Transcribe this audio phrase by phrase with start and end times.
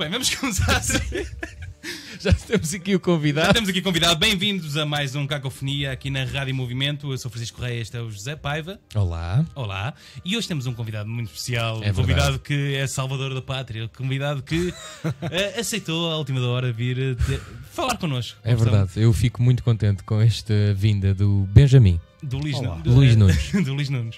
[0.00, 0.80] Bem, vamos começar.
[2.18, 3.52] Já temos aqui o Já convidado.
[3.52, 4.18] temos aqui convidado.
[4.18, 7.12] Bem-vindos a mais um Cacofonia aqui na Rádio Movimento.
[7.12, 8.80] Eu sou Francisco Correia, este é o José Paiva.
[8.94, 9.44] Olá.
[9.54, 9.92] Olá.
[10.24, 11.84] E hoje temos um convidado muito especial.
[11.84, 13.84] É um convidado que é salvador da pátria.
[13.84, 14.72] Um convidado que
[15.30, 18.38] eh, aceitou à última hora vir eh, ter- falar connosco.
[18.42, 22.00] É verdade, eu fico muito contente com esta vinda do Benjamin.
[22.22, 22.76] Do Luís, Olá.
[22.82, 23.52] do, Luís Nunes.
[23.52, 24.16] do Luís Nunes.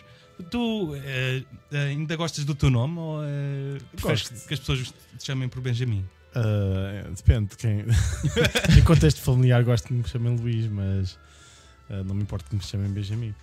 [0.50, 4.46] Tu eh, eh, ainda gostas do teu nome ou eh, preferes Gosto.
[4.48, 4.78] que as pessoas
[5.18, 6.04] te chamem por Benjamin?
[6.34, 7.84] Ah, depende de quem.
[8.78, 11.18] em contexto familiar, gosto que me chamem Luís, mas
[11.90, 13.34] ah, não me importa que me chamem Benjamin.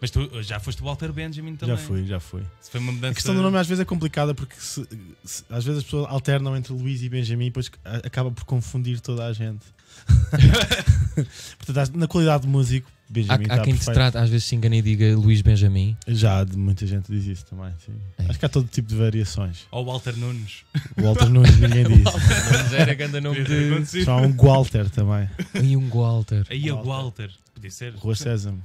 [0.00, 1.76] Mas tu já foste o Walter Benjamin também.
[1.76, 2.42] Já fui, já fui.
[2.60, 3.10] Se foi uma mudança.
[3.12, 4.86] A questão do nome às vezes é complicada porque se-
[5.24, 8.44] se- às vezes as pessoas alternam entre Luís e Benjamin e depois a- acaba por
[8.44, 9.64] confundir toda a gente.
[11.58, 13.94] Portanto, acho- na qualidade de músico, Benjamin há está quem te perfeito.
[13.94, 15.96] trate, às vezes se engana e diga Luís Benjamin.
[16.06, 17.72] Já muita gente diz isso também.
[17.84, 17.94] Sim.
[18.18, 18.24] É.
[18.28, 19.66] Acho que há todo tipo de variações.
[19.70, 20.64] Ou Walter Nunes.
[20.96, 22.04] O Walter Nunes ninguém diz.
[22.04, 24.04] Mas era grande nome ter de.
[24.04, 25.28] Só há um Walter também.
[25.62, 26.46] E um Walter.
[26.50, 26.88] Aí é o Walter.
[26.88, 27.30] Walter.
[27.54, 27.94] Podia ser.
[27.94, 28.62] Rua Sésamo.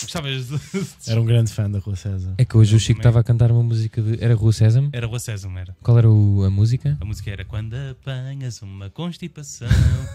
[0.00, 0.60] Gostavas de.
[1.10, 2.34] Era um grande fã da Rua César.
[2.36, 4.22] É que hoje o Chico estava a cantar uma música de.
[4.22, 4.90] Era Rua Sésamo?
[4.92, 5.74] Era Rua Sésamo, era.
[5.82, 6.98] Qual era o- a música?
[7.00, 9.68] A música era Quando apanhas uma constipação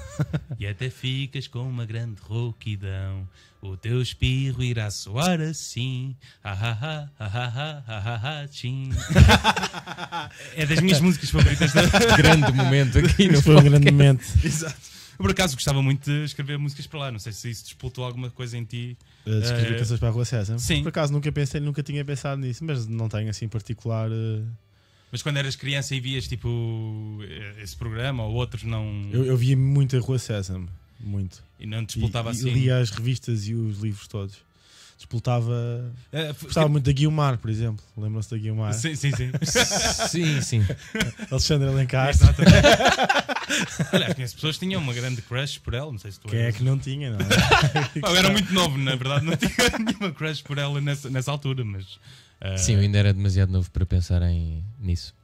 [0.60, 3.28] e até ficas com uma grande rouquidão,
[3.60, 6.16] o teu espirro irá soar assim.
[6.44, 8.46] Ah, ah, ah, ah, ah, ah,
[9.16, 10.30] ah, ah.
[10.56, 11.74] É das minhas músicas favoritas.
[11.74, 11.82] Da...
[12.18, 14.24] Grande momento aqui Isso foi um grande momento.
[14.44, 14.92] Exato.
[15.22, 17.12] Eu, por acaso gostava muito de escrever músicas para lá.
[17.12, 18.98] Não sei se isso despoltou alguma coisa em ti.
[19.26, 20.58] Uh, de escrever Eh, canções para a Rua César.
[20.58, 20.82] sim.
[20.82, 24.10] Por acaso nunca pensei, nunca tinha pensado nisso, mas não tenho assim em particular.
[24.12, 24.46] uh,
[25.12, 27.20] Mas quando eras criança e vias tipo
[27.62, 30.60] esse programa ou outros, não, Eu, eu via muito a Rua César,
[31.00, 31.44] muito.
[31.60, 32.50] e não te E, despoltava e assim.
[32.52, 34.38] lia as revistas e os livros todos.
[35.02, 35.92] Disputava.
[36.12, 37.84] Eh, f- Gostava muito da Guiomar, por exemplo.
[37.98, 38.72] Lembram-se da Guiomar?
[38.76, 39.32] Sim, sim, sim.
[40.10, 40.66] Sim, sim.
[41.32, 42.10] Alexandre Alencar.
[42.10, 42.56] Exatamente.
[43.92, 46.40] Aliás, conheço pessoas que tinham uma grande crush por ela, não sei se tu Quem
[46.42, 47.28] é que não tinha, não é?
[48.08, 51.66] Eu era muito novo, na verdade, não tinha nenhuma crush por ela nessa, nessa altura,
[51.66, 52.00] mas.
[52.40, 55.16] ah, Sim, eu ainda era demasiado novo para pensar em, nisso.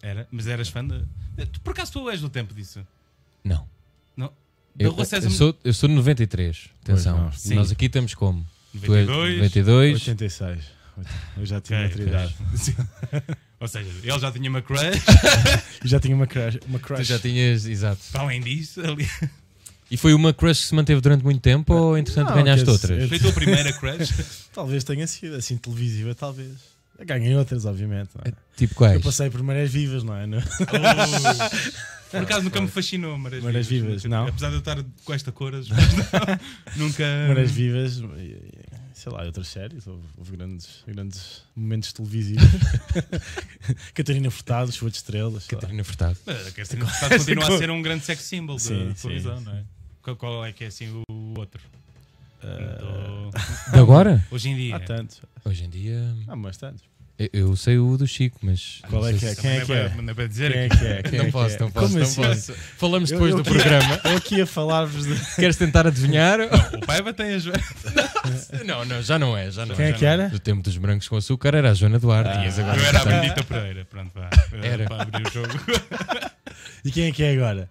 [0.00, 1.04] era, mas eras fã de.
[1.46, 2.80] Tu, por acaso tu és do tempo disso?
[3.42, 3.66] Não.
[4.16, 4.32] Não.
[4.78, 6.68] Eu, Rua eu sou, eu sou de 93.
[6.84, 7.30] Atenção.
[7.46, 8.46] Nós aqui estamos como?
[8.84, 9.36] Tu és de 92.
[9.36, 9.92] 92.
[10.08, 10.64] 86.
[11.36, 12.12] Eu já tinha Ok, outra ok.
[12.12, 12.34] idade.
[12.56, 12.74] Sim.
[13.60, 14.80] Ou seja, ele já tinha uma crush.
[15.84, 16.58] Já tinha uma crush.
[16.66, 17.04] Uma Tu crush.
[17.06, 18.00] já tinhas, exato.
[18.12, 19.08] Para além disso, ali.
[19.90, 23.08] E foi uma crush que se manteve durante muito tempo ou entretanto Não, ganhaste outras?
[23.08, 24.12] Foi a tua primeira crush.
[24.52, 26.50] Talvez tenha sido, assim, televisiva, talvez.
[27.04, 28.10] Ganhei outras, obviamente.
[28.14, 28.32] não é?
[28.56, 28.94] Tipo quais?
[28.94, 30.26] Eu passei por marés vivas, não é?
[32.10, 34.26] Por acaso nunca me fascinou Marés, Marés Vivas, Nunca- não?
[34.28, 35.68] Apesar de eu estar com esta cor, mas
[36.76, 37.04] não, nunca.
[37.28, 38.00] Marés vivas,
[38.94, 39.86] sei lá, e outras séries.
[39.86, 42.44] Houve, houve grandes, grandes momentos televisivos.
[43.92, 45.46] Catarina Furtado, Chuva de Estrelas.
[45.46, 46.16] Catarina Furtado.
[46.24, 49.44] Mas Catarina Furtado continua a ser um grande sex symbol Sim, da televisão, sim.
[49.44, 49.64] não é?
[50.16, 51.60] Qual é que é assim o outro?
[52.46, 53.30] Então,
[53.72, 54.24] De agora?
[54.30, 54.76] hoje em dia.
[54.76, 55.20] há tantos.
[55.44, 56.02] Hoje em dia.
[56.28, 56.82] Há mais tantos.
[57.18, 58.80] Eu, eu sei o do Chico, mas.
[58.90, 59.34] Qual não é que é?
[59.34, 59.88] Quem é que não é?
[59.88, 61.02] para- Não é para dizer Quem é que é?
[61.10, 61.58] Quem Não é posso, é?
[61.60, 62.22] não posso, Como não assim?
[62.22, 62.52] posso.
[62.76, 64.00] Falamos Eu- depois eu do aqui- programa.
[64.04, 65.34] Eu aqui a falar-vos de.
[65.36, 66.38] Queres tentar adivinhar?
[66.74, 67.44] O Paiva tem as.
[68.66, 69.50] não, não, já não é.
[69.50, 69.88] Já não Quem é.
[69.90, 70.28] é que era?
[70.28, 72.30] Do tempo dos brancos com açúcar era a Joana Duarte.
[72.30, 72.60] Ah.
[72.62, 73.84] Agora Eu era a Bendita Pereira.
[73.86, 74.28] Pronto, vá.
[74.62, 74.84] Era.
[74.84, 75.48] Para abrir o jogo.
[76.84, 77.68] E quem é que é agora?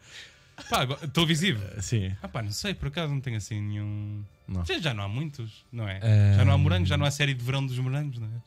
[0.72, 1.62] Pá, agora- televisivo.
[1.82, 2.12] Sim.
[2.24, 4.24] Ah, pá, não sei, por acaso não tenho assim nenhum.
[4.48, 4.66] Não.
[4.66, 6.00] Já, já não há muitos, não é?
[6.02, 6.38] Ah.
[6.38, 8.42] Já não há morangos, já não há série de verão dos morangos, não é?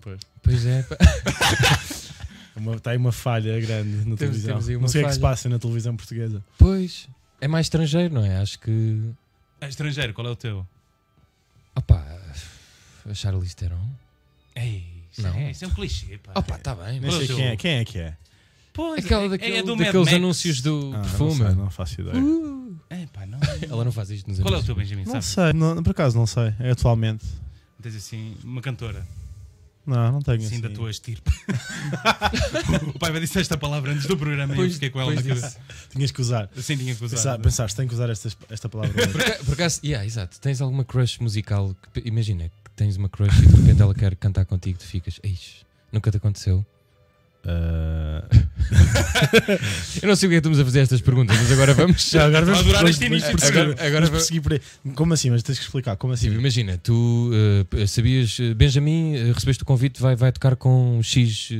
[0.00, 0.20] Pois.
[0.42, 0.80] Pois é.
[2.76, 4.52] Está aí uma falha grande na televisão.
[4.52, 6.42] temos aí uma não sei o que é que se passa na televisão portuguesa.
[6.58, 7.08] Pois.
[7.40, 8.38] É mais estrangeiro, não é?
[8.38, 9.12] Acho que.
[9.60, 10.66] Ah, estrangeiro, qual é o teu?
[11.74, 12.04] Opá.
[13.08, 13.88] A Charlize Theron.
[14.54, 15.34] Ei, isso, Não.
[15.34, 16.32] É, isso é um clichê, pá.
[16.38, 17.00] Opá, está bem.
[17.00, 17.56] Qual é sei quem é.
[17.56, 18.16] Quem é que é?
[18.72, 20.16] Pois, Aquela é- daquele, é do Mad daqueles Max.
[20.16, 21.38] anúncios do Ah, perfume.
[21.40, 22.16] Não, sei, não faço ideia.
[22.90, 23.38] É, pá, não.
[23.68, 24.66] Ela não faz isto nos Qual é o anúncios.
[24.66, 25.04] teu Benjamin?
[25.04, 25.24] Não Sabe?
[25.24, 26.54] sei, não, por acaso não sei.
[26.60, 27.24] É atualmente.
[27.82, 29.06] Tens assim, uma cantora,
[29.86, 30.60] Não, não tenho assim, assim.
[30.60, 31.30] da tua estirpe.
[32.94, 35.12] o pai vai dizer esta palavra antes do programa e eu Pois- fiquei com ela
[35.12, 35.58] pois na cabeça.
[35.90, 36.50] Tinhas que usar.
[36.56, 37.16] Assim tinha que usar.
[37.16, 38.94] Pensar, pensaste, tenho que usar esta, esta palavra.
[39.44, 40.38] por acaso, yeah, exato.
[40.40, 41.74] Tens alguma crush musical?
[41.92, 45.18] que- imagina que tens uma crush e de repente ela quer cantar contigo, tu ficas,
[45.22, 46.64] Eis, nunca te aconteceu?
[47.46, 48.24] Ah,
[50.02, 52.08] Eu não sei o que é que estamos a fazer estas perguntas, mas agora vamos.
[52.10, 53.48] já, agora vamos, adorar este vamos início.
[53.48, 54.60] Agora- agora vamos por aí.
[54.94, 55.30] Como assim?
[55.30, 55.96] Mas tens que explicar.
[55.96, 56.30] Como assim?
[56.30, 57.30] Sim, imagina, tu
[57.72, 61.50] eh, sabias, eh, Benjamin, eh, recebeste o convite, vai, vai tocar com X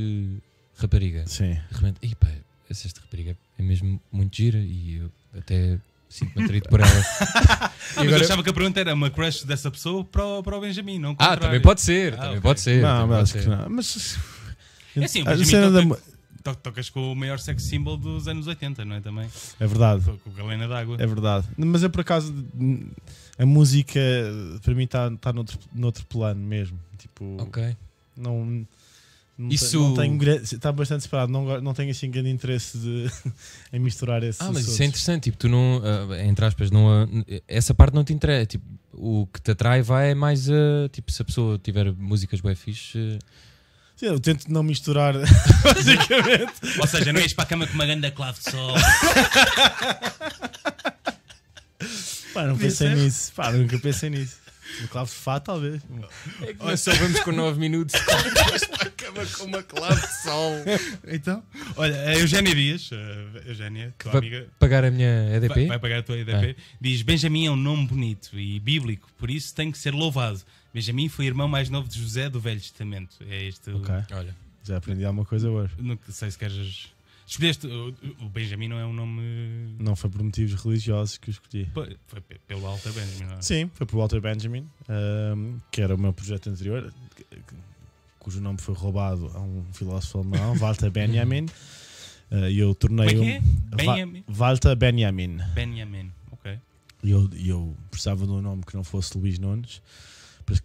[0.79, 1.25] rapariga.
[1.27, 1.59] Sim.
[1.71, 2.29] De repente, "Ih, pá,
[2.71, 5.79] essa esta rapariga é mesmo muito gira e eu até
[6.09, 6.91] sinto-me atraído por ela.
[7.91, 10.43] Ah, mas agora- eu achava que a pergunta era uma crush dessa pessoa para o,
[10.45, 12.41] para o Benjamin, não o ah, também pode ser, Ah, também ok.
[12.43, 12.81] pode ser.
[12.83, 13.49] Não, também mas pode acho que ser.
[13.49, 13.71] não.
[13.71, 14.19] Mas.
[14.97, 16.03] É assim, o a Benjamin cena toca-
[16.43, 19.01] da to- tocas com o maior sex symbol dos anos 80, não é?
[19.01, 19.29] Também.
[19.59, 20.05] É verdade.
[20.05, 20.97] Com, com Galena d'Água.
[20.99, 21.47] É verdade.
[21.57, 22.35] Mas eu por acaso
[23.39, 24.01] a música
[24.63, 26.79] para mim está tá noutro, noutro plano mesmo.
[26.99, 27.77] Tipo, Ok.
[28.17, 28.67] não.
[29.39, 29.95] Não, Isso-
[30.43, 33.07] está bastante separado, não, não tenho assim grande interesse de,
[33.73, 34.81] em misturar esses Ah, mas isso assuntos.
[34.81, 35.23] é interessante.
[35.25, 37.09] Tipo, tu não, ah, entre aspas, não, ah,
[37.49, 38.45] essa parte não te interessa.
[38.45, 40.91] Tipo, o que te atrai vai é mais a.
[40.93, 43.19] Tipo, se a pessoa tiver músicas bem fixe.
[44.01, 45.13] Sim, eu tento não misturar,
[45.63, 46.55] basicamente.
[46.81, 48.75] Ou seja, não ias para a cama com uma grande clave de sol.
[52.33, 53.31] Pá, não pensei nisso.
[53.37, 54.40] Pá, nunca pensei nisso.
[54.83, 55.83] No clave de Fá, talvez.
[56.43, 57.95] É que nós só vamos com 9 minutos.
[58.97, 60.53] cama com uma clave de sol.
[61.07, 61.43] Então,
[61.77, 65.67] olha, a Eugénia Dias, a Eugénia, tua vai- amiga, Pagar a minha vai, EDP?
[65.67, 69.55] vai pagar a tua EDP, diz: Benjamin é um nome bonito e bíblico, por isso
[69.55, 70.41] tem que ser louvado.
[70.73, 73.17] Benjamin foi irmão mais novo de José do Velho Testamento.
[73.29, 73.71] É este.
[73.71, 73.83] o-.
[74.13, 74.35] Olha.
[74.63, 75.73] Já aprendi alguma coisa hoje.
[75.79, 76.89] Não sei se queres.
[77.31, 77.67] Escolheste.
[77.67, 79.77] O, Benjamin não é um nome.
[79.79, 81.65] Não foi por motivos religiosos que eu escolhi.
[81.73, 83.43] Foi, foi pe- pelo Walter Benjamin, não é?
[83.43, 86.93] Sim, foi por Walter Benjamin, ahm, que era o meu projeto anterior,
[88.19, 91.47] cujo nome foi roubado a um filósofo alemão, Walter Benjamin.
[92.33, 93.41] Ah, E eu tornei Como é que é?
[93.41, 94.25] um- Benjamin.
[94.29, 95.39] Walter Benjamin.
[95.55, 96.59] Benjamin, ok.
[97.03, 99.81] E eu, eu precisava de um nome que não fosse Luís Nunes,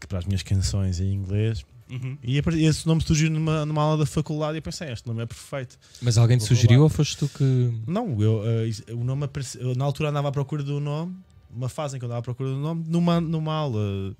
[0.10, 1.64] para as minhas canções em inglês.
[1.90, 2.18] Uhum.
[2.24, 5.26] E esse nome surgiu numa, numa aula da faculdade e eu pensei, este nome é
[5.26, 5.78] perfeito.
[6.02, 7.72] Mas alguém te Vou sugeriu ou foste tu que.
[7.88, 11.16] Não, eu, is- o nome aparece- eu, na altura andava à procura do nome,
[11.50, 13.80] uma fase em que eu andava à procura do nome, numa, numa aula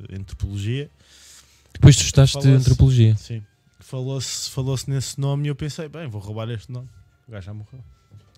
[0.10, 0.90] de antropologia.
[1.74, 2.56] Depois tu estudaste Falou-se.
[2.56, 3.16] antropologia.
[3.18, 3.42] Sim.
[3.80, 6.88] Falou-se falou nesse nome e eu pensei, bem, vou roubar este nome.
[7.28, 7.84] O gajo já morreu.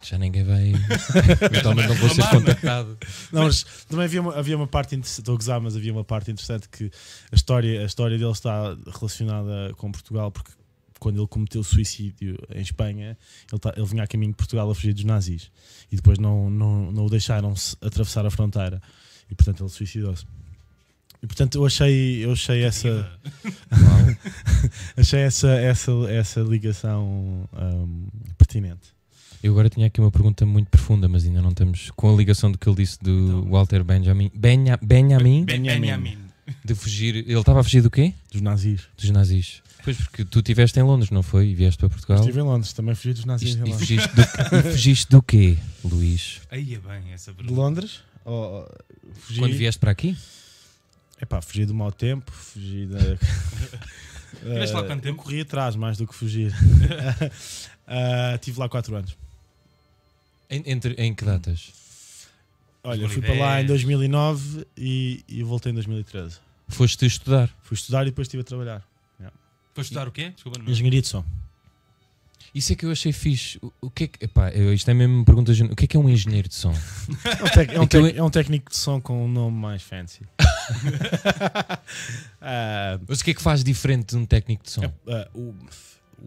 [0.09, 0.71] Já ninguém vai.
[1.51, 2.97] Eventualmente não vou ser contactado.
[3.31, 6.03] Não, mas também havia uma, havia uma parte interessante, estou a gozar, mas havia uma
[6.03, 6.89] parte interessante que
[7.31, 10.51] a história, a história dele está relacionada com Portugal, porque
[10.99, 13.17] quando ele cometeu suicídio em Espanha,
[13.51, 15.51] ele, tá- ele vinha a caminho de Portugal a fugir dos nazis
[15.91, 18.81] e depois não, não, não o deixaram atravessar a fronteira
[19.29, 20.25] e portanto ele suicidou-se.
[21.21, 23.11] E portanto eu achei, eu achei essa.
[24.95, 28.07] Achei essa, essa, essa ligação hum,
[28.37, 28.96] pertinente.
[29.43, 32.51] Eu agora tinha aqui uma pergunta muito profunda, mas ainda não estamos com a ligação
[32.51, 33.51] do que ele disse do Então.
[33.51, 34.31] Walter Benjamin.
[34.33, 35.45] Benja, Benjamin?
[35.45, 35.81] Ben- Benjamin.
[35.81, 36.17] Benjamin.
[36.65, 37.15] De fugir.
[37.15, 38.13] Ele estava a fugir do quê?
[38.31, 38.81] Dos nazis.
[38.97, 39.61] Dos nazis.
[39.83, 41.47] Pois porque tu estiveste em Londres, não foi?
[41.49, 42.19] E vieste para Portugal.
[42.19, 43.77] Estive em Londres, também fugi dos nazis E, em e Londres.
[43.79, 46.41] fugiste, do, e fugiste do quê, Luís?
[46.51, 47.61] Aí é bem essa De pergunta.
[47.61, 47.99] Londres?
[48.25, 48.77] Oh, oh,
[49.13, 50.17] fugi, Quando vieste para aqui?
[51.21, 52.99] Epá, fugi do mau tempo, fugi da.
[54.43, 55.19] Tiveste lá Eh, quanto tempo?
[55.19, 56.53] eu Corri atrás mais do que fugir.
[57.87, 59.17] Ah, tive lá 4 anos.
[60.49, 61.73] Em, entre, em que datas?
[62.83, 66.37] Olha, eu fui para lá em 2009 e, e voltei em 2013.
[66.69, 67.49] Foste estudar.
[67.63, 68.87] Fui estudar e depois estive a trabalhar.
[69.73, 70.31] Foi estudar o quê?
[70.31, 70.67] Desculpa, não.
[70.71, 71.23] Engenharia de som.
[72.55, 73.59] Isso é que eu achei fixe.
[73.61, 74.25] O, o que é que.
[74.25, 75.51] Epá, eu- isto é mesmo uma pergunta.
[75.51, 76.73] O que é que é um engenheiro de som?
[77.39, 79.83] É um, tec- é um tec- é um técnico de som com um nome mais
[79.83, 80.21] fancy.
[82.41, 84.83] Ah, Mas o que é que faz diferente de um técnico de som?
[84.83, 85.53] É, é, o,
[86.19, 86.25] o,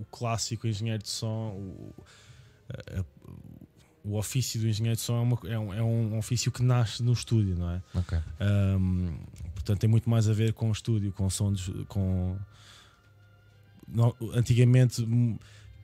[0.00, 1.94] o clássico engenheiro de som, o,
[2.68, 3.04] é,
[4.04, 7.02] o ofício do engenheiro de som é, uma- é um, é um ofício que nasce
[7.02, 7.82] no estúdio, não é?
[7.94, 8.18] Ok.
[8.40, 9.14] Ahm,
[9.54, 12.36] portanto, tem muito mais a ver com o estúdio, com sons, com.
[13.88, 15.36] não- antigamente, hum,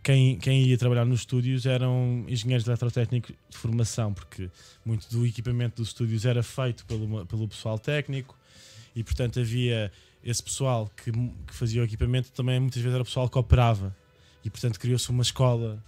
[0.02, 4.49] quem, quem ia trabalhar nos estúdios eram engenheiros eletrotécnicos de formação, porque
[4.85, 8.37] muito do equipamento dos estúdios era feito pelo, pelo pessoal técnico
[8.94, 9.90] e, portanto, havia
[10.25, 13.94] esse pessoal que, que fazia o equipamento também muitas vezes era o pessoal que operava
[14.44, 15.82] e, portanto, criou-se uma escola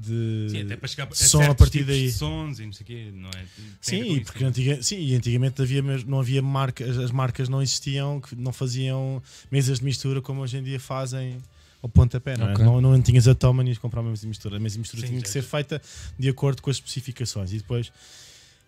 [0.00, 0.46] de.
[0.50, 2.06] Sim, até para chegar a, som a partir daí.
[2.06, 3.32] de sons e não sei o quê, não é?
[3.32, 3.44] Tem
[3.80, 4.46] Sim, e porque é?
[4.46, 9.22] antiga, sim, e antigamente havia, não havia marcas, as marcas não existiam, que não faziam
[9.50, 11.38] mesas de mistura como hoje em dia fazem
[11.82, 12.52] ao pontapé, não, é?
[12.52, 12.64] Ok.
[12.64, 14.56] não, não tinhas a toma e ias comprar uma mesa de mistura.
[14.56, 15.80] A mesa de mistura Sim, tinha que ser feita
[16.18, 17.92] de acordo com as especificações e depois,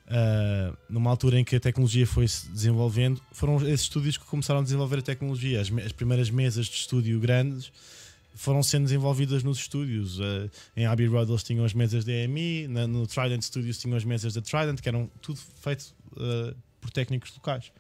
[0.08, 4.60] ah, numa altura em que a tecnologia foi se desenvolvendo, foram esses estúdios que começaram
[4.60, 5.60] a desenvolver a tecnologia.
[5.60, 7.70] As, as primeiras mesas de estúdio grandes
[8.34, 10.18] foram sendo desenvolvidas nos estúdios.
[10.20, 13.96] Ah, em Abbey Road eles tinham as mesas da EMI, na- no Trident Studios tinham
[13.96, 17.70] as mesas da Trident, que eram tudo feito ah, por técnicos locais.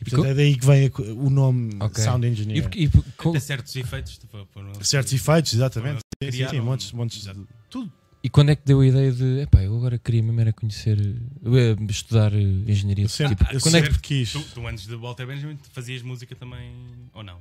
[0.00, 2.04] E, portanto, é daí que vem a o nome Ok.
[2.04, 2.70] Sound E, Engineer.
[2.76, 2.90] e
[3.28, 4.18] Até certos efeitos.
[4.18, 4.46] Tipo,
[4.84, 6.00] Certos efeitos, exatamente.
[6.22, 7.32] Sim, sim, sim, criaram- montes, montes de
[7.70, 7.90] tudo.
[8.22, 9.40] e quando é que deu a ideia de.
[9.40, 10.98] Epá, eu agora queria mesmo era conhecer.
[11.00, 13.06] eh, estudar engenharia.
[13.06, 13.86] Eu sempre, Tipo, eu quando é que.
[13.86, 14.30] sempre quis.
[14.32, 16.70] Tu, tu antes de Walter Benjamin fazias música também
[17.14, 17.38] ou não?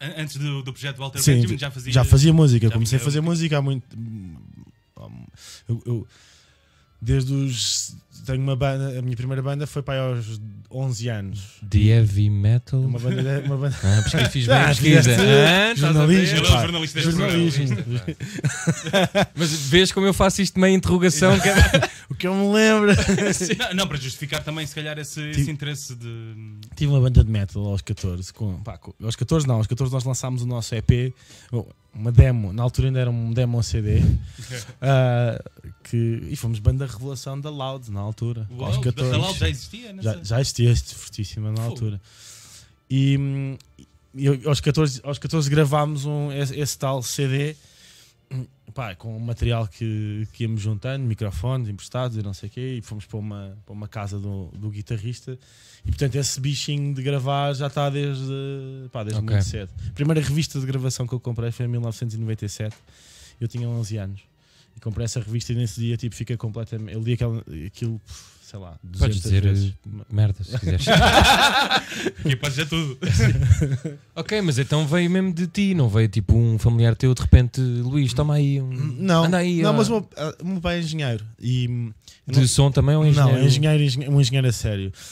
[0.00, 1.94] An- Antes do, do projeto Walter Sim, Benjamin já fazias.
[1.94, 3.84] Já fazia música, já comecei a fazer música há muito.
[5.68, 6.06] Eu, eu-
[7.00, 7.96] desde os.
[8.24, 11.40] Tenho uma banda, a minha primeira banda foi para aí aos 11 anos.
[11.62, 12.80] De heavy metal.
[12.80, 13.42] Uma banda.
[13.44, 15.10] Uma banda Ah, pesquisa, fiz bem a Ah, pesquisa.
[15.12, 16.36] Ah, a jornalismo?
[16.38, 16.60] Ele é pá.
[16.62, 17.76] jornalista jornalismo.
[19.34, 21.38] Mas vês como eu faço isto meio interrogação?
[21.40, 22.92] que é- o que eu me lembro.
[23.58, 26.34] Não, não, para justificar também, se calhar, esse, esse Tipo- interesse de.
[26.74, 28.32] Tive uma banda de metal aos 14.
[28.32, 31.12] Com, pá, com- aos 14 não, aos 14 nós lançámos o nosso EP,
[31.94, 34.02] uma demo, na altura ainda era um demo CD.
[34.80, 35.42] ah,
[35.82, 35.96] que,
[36.30, 38.15] e fomos banda revelação da Loud na altura.
[38.50, 39.12] Uau, aos da 14.
[39.12, 40.24] Halal já existia, não já, sei.
[40.24, 41.68] já existia fortíssima na Fogo.
[41.70, 42.00] altura.
[42.90, 43.56] E, hum,
[44.14, 47.54] e aos, 14, aos 14 gravámos um, esse, esse tal CD
[48.30, 52.52] hum, pá, com o material que, que íamos juntando, microfones emprestados e não sei o
[52.52, 55.38] quê, e fomos para uma, para uma casa do, do guitarrista.
[55.84, 58.24] E portanto, esse bichinho de gravar já está desde,
[58.92, 59.30] pá, desde Ok.
[59.34, 59.70] muito cedo.
[59.88, 62.74] A primeira revista de gravação que eu comprei foi em 1997.
[63.40, 64.20] Eu tinha 11 anos.
[64.76, 66.92] E comprei essa revista e nesse dia tipo, fica completamente.
[66.94, 67.98] Eu li aquela, aquilo,
[68.42, 69.72] sei lá, 200 Podes dizer vezes.
[69.72, 70.84] eh, merda se quiseres.
[72.26, 72.98] E pode dizer tudo.
[74.14, 77.60] ok, mas então veio mesmo de ti, não veio tipo um familiar teu de repente,
[77.60, 78.68] Luís, toma aí um.
[78.70, 79.72] Não, Anda aí, não ó.
[79.72, 80.08] mas o meu,
[80.42, 81.24] o meu pai é engenheiro.
[81.40, 81.92] E, hum,
[82.26, 83.38] De não- som também ou Não, engenheiro?
[83.38, 84.92] é engenheiro, engenheiro- um engenheiro a sério.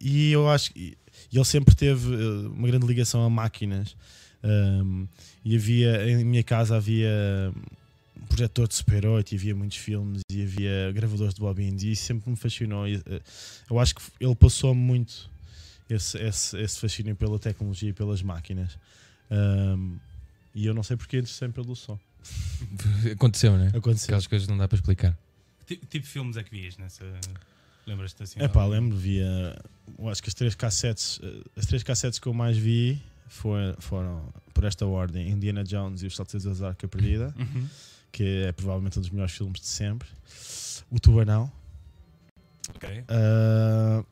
[0.00, 0.96] E eu acho que
[1.32, 3.96] ele sempre teve eh, uma grande ligação a máquinas.
[4.42, 5.06] Ahm,
[5.44, 7.10] e havia, em minha casa havia
[8.16, 11.92] um projetor de Super 8 e havia muitos filmes e havia gravadores de Bobby e
[11.92, 12.86] isso sempre me fascinou.
[12.86, 13.00] Eh,
[13.70, 15.28] eu acho que ele passou-me muito
[15.90, 18.78] esse, esse, esse fascínio pela tecnologia e pelas máquinas.
[19.30, 19.96] Ahm,
[20.54, 21.98] e eu não sei porque interessei pelo som.
[23.12, 23.68] Aconteceu, né?
[23.74, 24.06] Aconteceu.
[24.06, 25.16] Aquelas coisas não dá para explicar.
[25.66, 27.04] Ti- Tipo de filmes é que vias nessa.
[27.86, 28.40] Lembras-te assim?
[28.40, 29.60] É pá, lembro, via.
[29.98, 33.02] Eu acho que as três cassetes, eh, as três cassetes que eu mais vi
[33.34, 37.68] foram, foram por esta ordem: Indiana Jones e os Salteiros da Arca Perdida, Uhum.
[38.12, 40.08] que é provavelmente um dos melhores filmes de sempre.
[40.90, 41.50] O Tubarão
[42.76, 43.04] Ok.
[43.08, 44.04] ah,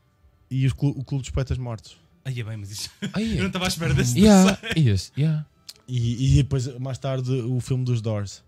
[0.49, 1.97] e o, Clu- o Clube dos Poetas Mortos.
[2.25, 2.89] Aí é bem, mas isso.
[3.13, 4.17] Ai, Eu não estava à espera desse.
[4.19, 5.45] yeah, yes, yeah.
[5.87, 8.43] E, e depois, mais tarde, o filme dos Doors,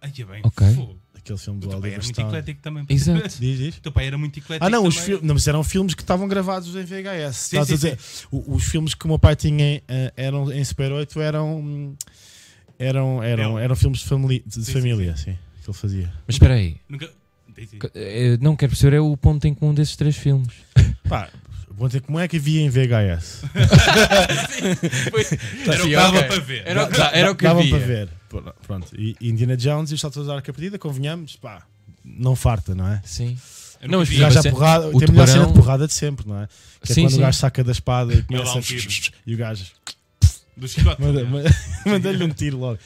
[0.00, 0.40] Aí é bem.
[0.44, 0.74] Ok.
[0.74, 0.98] fogo.
[1.20, 2.28] Aquele filme O do teu pai Oliver era muito Stone.
[2.28, 2.86] eclético também.
[2.88, 3.28] Exato.
[3.40, 3.76] Diz, diz.
[3.76, 4.66] O teu pai era muito eclético.
[4.66, 7.36] Ah, não, os não, mas eram filmes que estavam gravados em VHS.
[7.36, 7.98] Sim, Estás sim, a dizer,
[8.30, 11.96] o- os filmes que o meu pai tinha eh, eram em Super 8 eram
[12.78, 16.12] eram eram, eram filmes de, famili- de Sim, sim, família, sim, que ele fazia.
[16.26, 17.08] Mas espera aí, Nunca.
[17.54, 20.54] Que- eh, não quero perceber é o ponto em comum desses três filmes.
[21.08, 21.28] Pá,
[21.70, 23.42] vou dizer como é que havia em VHS.
[25.66, 26.62] Era o que Sim, dava para ver.
[26.64, 27.70] Era, o que era o que havia.
[27.70, 28.08] para ver.
[28.30, 28.86] Pr- Pronto.
[28.96, 31.66] E Indiana Jones e os Saltos da Arca Perdida, convenhamos, pá,
[32.02, 33.02] não farta, não é?
[33.04, 33.36] Sim.
[33.82, 35.92] Eu Não, mas gajo a é- porrada, o tem a melhor cena de porrada de
[35.94, 36.48] sempre, não é?
[36.82, 37.18] Que é Sim, quando sim.
[37.18, 38.88] o gajo saca da espada e começa um tiro.
[39.26, 39.64] e o gajo
[40.56, 41.00] Do chicote.
[41.02, 41.56] manda- aliás.
[41.86, 42.78] manda-lhe um tiro logo.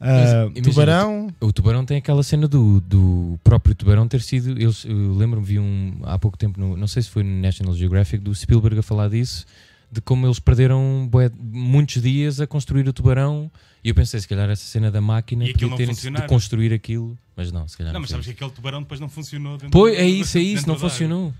[0.00, 4.50] Ah, imagina, tubarão, O tubarão tem aquela cena do, do próprio tubarão ter sido.
[4.60, 7.72] Eles, eu lembro-me, vi um há pouco tempo, no, não sei se foi no National
[7.74, 9.46] Geographic, do Spielberg a falar disso,
[9.92, 13.50] de como eles perderam bué- muitos dias a construir o tubarão.
[13.84, 17.52] E eu pensei, se calhar, essa cena da máquina E podia de construir aquilo, mas
[17.52, 17.92] não, se calhar.
[17.92, 20.40] Não, Não, mas sabes que aquele tubarão depois não funcionou dentro Pois, é isso, é
[20.40, 21.34] isso, não funcionou.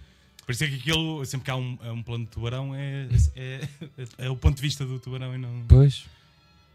[0.44, 3.09] Por isso é que aquilo, sempre que há um, é um plano de tubarão, é,
[3.37, 3.61] é,
[4.18, 5.62] é o ponto de vista do tubarão e não.
[5.68, 6.04] Pois.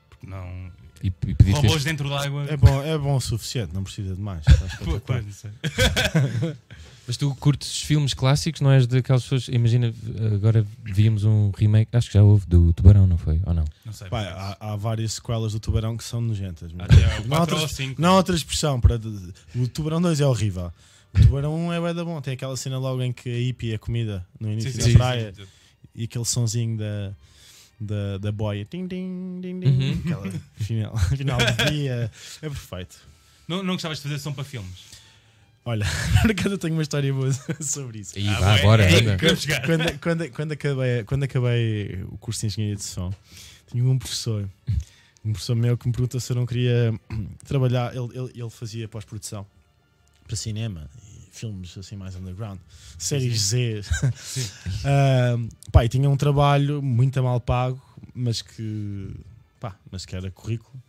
[0.09, 0.71] porque não
[1.03, 1.11] E,
[1.45, 2.45] e robôs dentro da água.
[2.49, 4.43] é bom, é bom o suficiente, não precisa de mais.
[4.83, 4.99] Pô.
[7.07, 9.47] Mas tu curtes filmes clássicos, não és daquelas pessoas.
[9.47, 9.93] Imagina,
[10.35, 13.39] agora víamos um remake, acho que já houve, do Tubarão, não foi?
[13.45, 13.63] Ou não?
[13.85, 14.09] Não sei.
[14.09, 14.21] Pá,
[14.59, 16.71] há, há várias sequelas do Tubarão que são nojentas.
[16.73, 18.01] mas- Até não, há 4 ou outra, 5.
[18.01, 18.99] não há outra expressão para.
[19.55, 20.71] O Tubarão 2 é horrível.
[21.15, 22.19] O Tubarão 1 é bué da bom.
[22.19, 25.33] Tem aquela cena logo em que a hippie é comida no início da praia
[25.95, 27.13] e aquele sonzinho da,
[27.79, 28.65] da, da boia.
[28.65, 29.67] Tim, tim, tim, tim.
[29.69, 30.01] Uhum.
[30.03, 32.11] Aquela final, final do dia.
[32.41, 32.97] É perfeito.
[33.47, 34.96] Não, não gostavas de fazer som para filmes?
[35.67, 35.85] Olha,
[36.21, 38.17] por acaso eu tenho uma história boa sobre isso.
[38.17, 42.47] Aí, Ah, vá, bué, bora, é, quando, quando, quando, acabei, quando acabei o curso de
[42.47, 43.13] Engenharia de Som,
[43.69, 44.49] tinha um professor,
[45.25, 46.93] um professor meu que me perguntou se eu não queria
[47.45, 47.93] trabalhar.
[47.93, 49.45] Ele, ele, ele fazia pós-produção
[50.25, 52.59] para cinema e filmes assim mais underground,
[52.97, 53.81] séries Z.
[54.85, 55.35] Ah,
[55.69, 57.81] pá, e tinha um trabalho muito a mal pago,
[58.15, 59.11] mas que,
[59.59, 60.81] pá, mas que era currículo.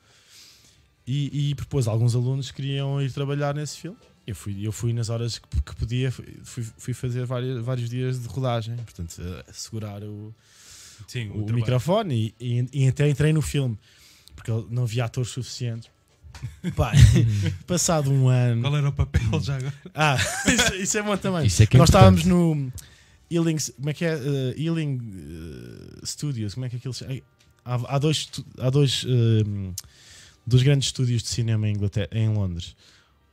[1.11, 3.97] E, e propôs a alguns alunos que queriam ir trabalhar nesse filme.
[4.27, 8.21] Eu fui, eu fui nas horas que, que podia, fui, fui fazer vários, vários dias
[8.21, 9.17] de rodagem, portanto,
[9.50, 10.35] segurar o,
[11.07, 11.55] Sim, o, trabalho.
[11.55, 13.79] microfone e, e, e até entrei no filme,
[14.37, 15.91] porque não havia atores suficientes.
[16.77, 16.93] Pá,
[17.67, 18.61] passado um ano.
[18.61, 19.75] Qual era o papel já agora?
[19.95, 21.47] Ah, isso, isso é bom também.
[21.47, 22.19] Isso é que é Nós importante.
[22.19, 22.73] estávamos no
[23.31, 24.15] Ealing, como é que é?
[24.15, 27.21] Uh, Ealing uh, Studios, como é que aquilo se chama?
[27.65, 29.75] Há, há dois, há dois, um,
[30.49, 32.75] dois grandes estúdios de cinema em, Inglaterra, em Londres.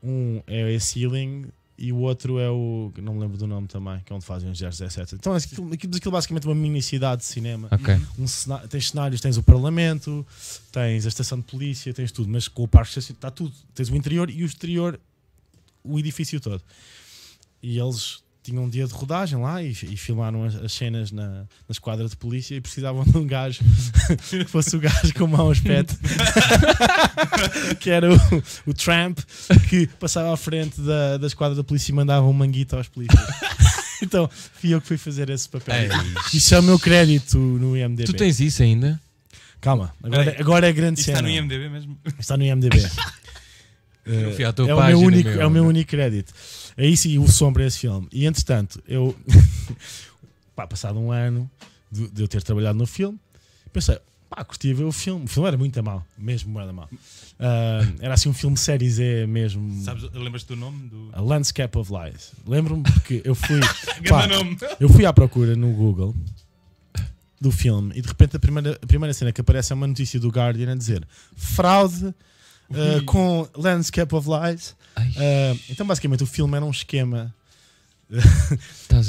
[0.04, 1.46] um é esse Healing
[1.78, 2.92] e o outro é o.
[3.02, 5.16] Não me lembro do nome também, que é onde fazem os 017.
[5.16, 7.68] Então aquilo, aquilo, aquilo basicamente é uma mini cidade de cinema.
[7.72, 7.96] Ok.
[8.18, 10.26] Um cena- tens cenários, tens o Parlamento,
[10.72, 13.54] tens a estação de polícia, tens tudo, mas com o parque está tudo.
[13.74, 14.98] Tens o interior e o exterior,
[15.84, 16.62] o edifício todo.
[17.62, 21.28] E eles tinham um dia de rodagem lá e, e filmaram as, as cenas na,
[21.28, 23.62] na esquadra de polícia e precisavam de um gajo
[24.30, 25.98] que fosse o gajo com mau aspecto,
[27.82, 28.18] que era o,
[28.68, 29.18] o Tramp,
[29.68, 33.20] que passava à frente da, da esquadra da polícia e mandava um manguito aos polícias.
[34.02, 35.90] então fui eu que fui fazer esse papel.
[36.32, 38.04] Isso é o meu crédito no IMDB.
[38.06, 39.02] Tu tens isso ainda?
[39.60, 41.30] Calma, agora, agora é grande Isto está cena.
[41.30, 41.98] no IMDB mesmo?
[42.20, 42.78] Está no IMDB.
[44.06, 45.42] Eu fui à tua é, o página, meu único, meu.
[45.42, 46.32] é o meu único crédito.
[46.78, 48.08] É isso e o sombra é esse filme.
[48.12, 49.16] E entretanto, eu,
[50.56, 51.50] pá, passado um ano
[51.92, 53.18] de, de eu ter trabalhado no filme,
[53.72, 53.98] pensei,
[54.30, 55.26] pá, curtia ver o filme.
[55.26, 56.90] O filme era muito mau, mesmo era mau.
[57.40, 59.84] Ah, era assim um filme série Z mesmo.
[59.84, 60.88] Sabes, lembras-te do nome?
[60.88, 61.10] Do...
[61.14, 62.34] A Landscape of Lies.
[62.46, 63.60] Lembro-me porque eu fui,
[64.10, 64.28] pá,
[64.80, 66.16] eu fui à procura no Google
[67.40, 70.20] do filme e de repente a primeira, a primeira cena que aparece é uma notícia
[70.20, 71.06] do Guardian a dizer
[71.36, 72.14] fraude
[72.70, 74.76] uh, com Landscape of Lies.
[74.98, 77.34] Uh, então, basicamente, o filme era um esquema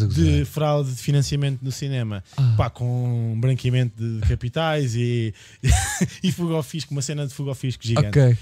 [0.09, 5.35] de fraude de financiamento no cinema, Ah, pá, com branqueamento de capitais e,
[6.23, 8.09] e fuga ao fisco, uma cena de fuga ao fisco gigante.
[8.09, 8.39] ok.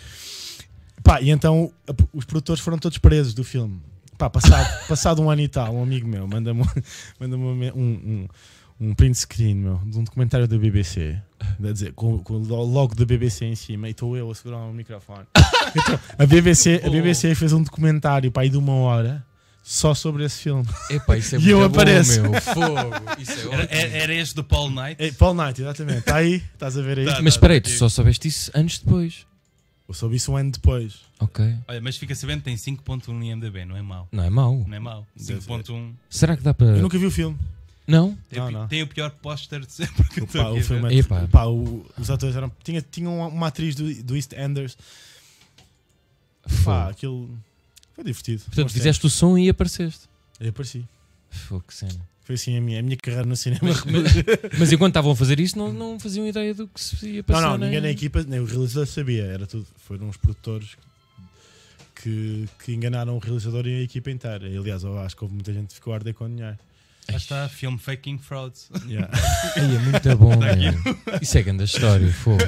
[1.03, 1.73] Pá, e então
[2.13, 3.81] os produtores foram todos presos do filme.
[4.17, 6.65] Pá, passado, passado um ano e tal, um amigo meu manda-me
[7.19, 8.29] manda um, um,
[8.81, 11.21] um print screen meu, de um documentário da BBC,
[11.63, 14.59] a dizer, com, com o logo da BBC em cima, e estou eu a segurar
[14.59, 15.27] o microfone.
[15.77, 19.25] Então, a BBC, a BBC fez um documentário pá, aí de uma hora
[19.61, 20.65] só sobre esse filme.
[20.89, 22.23] Epá, isso é E eu bom, apareço.
[22.23, 22.41] meu.
[22.41, 22.93] Fogo.
[23.19, 25.03] Isso é Era, era, este do Paul Knight?
[25.03, 26.01] É, Paul Knight, exatamente.
[26.01, 27.07] Está aí, estás a ver aí.
[27.07, 27.21] Tá.
[27.23, 29.27] Mas espera aí, tu só soubeste isso anos depois.
[29.89, 31.01] Eu soube isso um ano depois.
[31.19, 31.45] Ok.
[31.67, 34.09] Olha, mas fica sabendo que tem 5.1 no IMDB, não é mau.
[34.13, 34.65] Não é mau.
[34.67, 35.07] Não é mau.
[35.17, 35.93] Deve 5.1.
[36.09, 36.69] Será que dá para.
[36.69, 37.39] Eu nunca vi o filme.
[37.87, 38.17] Não?
[38.31, 38.69] Tem, Não, não.
[38.69, 41.27] tem o pior póster de sempre que aqui o filme é- Epá.
[41.31, 42.51] pá, o- os atores eram.
[42.63, 44.77] Tinha, tinham uma, atriz do, do East Enders.
[46.65, 47.29] Pá, aquilo.
[47.95, 48.43] Foi divertido.
[48.45, 50.07] Portanto, Bons fizeste o som e apareceste.
[50.41, 50.85] Eu apareci.
[51.31, 51.95] Fogo, que cena.
[52.25, 53.69] Foi assim a minha, a minha carreira no cinema.
[54.59, 57.23] Mas enquanto estavam a fazer isso, não, não faziam ideia do que se ia não,
[57.25, 57.43] passar.
[57.43, 59.25] não, nem- ninguém na equipa, nem o realizador sabia.
[59.25, 60.71] Era tudo, foram uns produtores
[61.95, 64.49] que, que enganaram o realizador e a equipa inteira.
[64.49, 66.59] E, aliás, eu acho que houve muita gente que ficou a arder com dinheiro.
[67.11, 68.71] Lá está, Film Faking Frauds.
[68.89, 69.11] Yeah.
[69.57, 71.21] Ai, é muito bom, Tá meu.
[71.21, 72.39] Isso é grande história, fogo.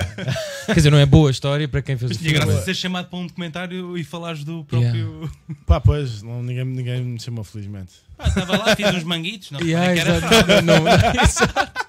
[0.66, 2.38] Quer dizer, não é boa história para quem fez Mas o filme.
[2.38, 5.30] graça de ser chamado para um documentário e falares do próprio.
[5.66, 7.92] Pá, pois, não, ninguém, ninguém me chamou, felizmente.
[8.16, 10.62] Pá, estava lá, fiz uns manguitos, não Yeah, que era fraude.
[10.62, 10.88] Não, não,
[11.22, 11.86] exato.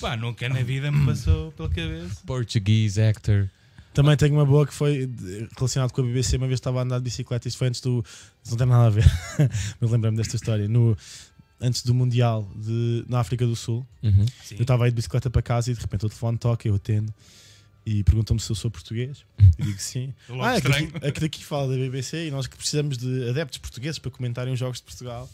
[0.00, 2.20] Pá, nunca na vida me passou pela cabeça.
[2.26, 3.48] Portuguese actor.
[3.94, 5.08] Também tenho uma boa que foi
[5.56, 6.36] relacionado com a BBC.
[6.36, 8.04] Uma vez estava a andar de bicicleta, isto foi antes do.
[8.42, 9.04] Isso não tem nada a ver,
[9.80, 10.66] mas lembrei-me desta história.
[10.68, 10.96] No,
[11.66, 14.26] antes do Mundial de, na África do Sul, Uhum.
[14.52, 17.12] Eu estava aí de bicicleta para casa e de repente o telefone toca, eu atendo
[17.86, 19.24] e perguntam-me se eu sou português.
[19.58, 20.12] Eu digo sim.
[20.40, 20.88] Ah, é que estranho.
[20.94, 24.10] aqui, é que daqui fala da BBC e nós que precisamos de adeptos portugueses para
[24.10, 25.28] comentarem os jogos de Portugal.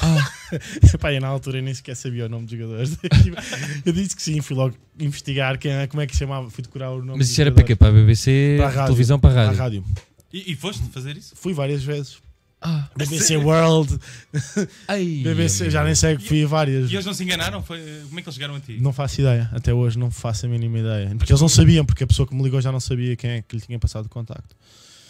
[0.00, 0.30] Ah,
[0.94, 2.96] Epá, eu na altura nem sequer sabia o nome dos jogadores.
[3.84, 6.62] eu disse que sim, fui logo investigar quem, é- como é que se chamava, fui
[6.62, 7.74] decorar o nome mas isso era para quê?
[7.76, 8.84] Para a BBC, Para a rádio.
[8.86, 9.58] televisão para a Para a rádio.
[9.82, 9.84] rádio.
[10.32, 11.34] E, e foste fazer isso?
[11.36, 12.18] Fui várias vezes.
[12.60, 13.46] Ah, BBC sério?
[13.46, 13.98] World,
[14.88, 16.90] ai, BBC, já nem sei, fui a várias.
[16.90, 17.62] E eles não se enganaram?
[17.62, 17.78] Foi...
[18.08, 18.78] Como é que eles chegaram a ti?
[18.80, 21.08] Não faço ideia, até hoje não faço a mínima ideia.
[21.16, 23.42] Porque eles não sabiam, porque a pessoa que me ligou já não sabia quem é
[23.42, 24.56] que lhe tinha passado o contacto.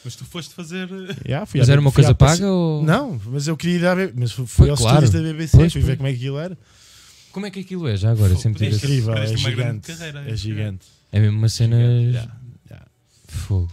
[0.05, 0.89] Mas tu foste fazer.
[0.91, 2.83] eh, Yeah, fui Mas à- era uma coisa paga ou.
[2.85, 4.15] Não, mas eu queria ir à BBC.
[4.21, 5.05] Mas fui Foi, aos claro.
[5.05, 6.59] estúdios da BBC, Pois, fui ver como é que aquilo era.
[7.33, 8.37] Como é que aquilo é já agora?
[8.37, 9.93] Sempre É incrível, é grande gigante.
[9.93, 10.31] carreira.
[10.31, 10.87] É gigante.
[11.13, 11.77] É mesmo uma cena.
[11.79, 12.37] Gigante, yeah,
[12.71, 12.87] yeah.
[13.27, 13.71] Fogo.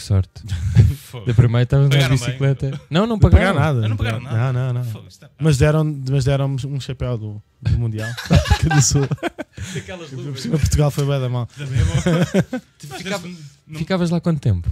[0.00, 0.30] Que sorte.
[1.26, 2.70] Da primeira estava na bicicleta.
[2.88, 3.54] Não, não Não pagaram.
[3.54, 3.88] pagaram nada.
[3.88, 4.84] Não pagaram Não, não, não.
[4.84, 9.08] Fogo, está- Mas deram, mas deram um chapéu do, do Mundial da África do Sul.
[9.76, 10.46] Aquelas luvas.
[10.46, 11.46] Portugal foi bem da mal.
[11.46, 12.96] Também é.
[12.96, 13.28] Ficava-
[13.66, 14.70] não- Ficavas lá quanto tempo?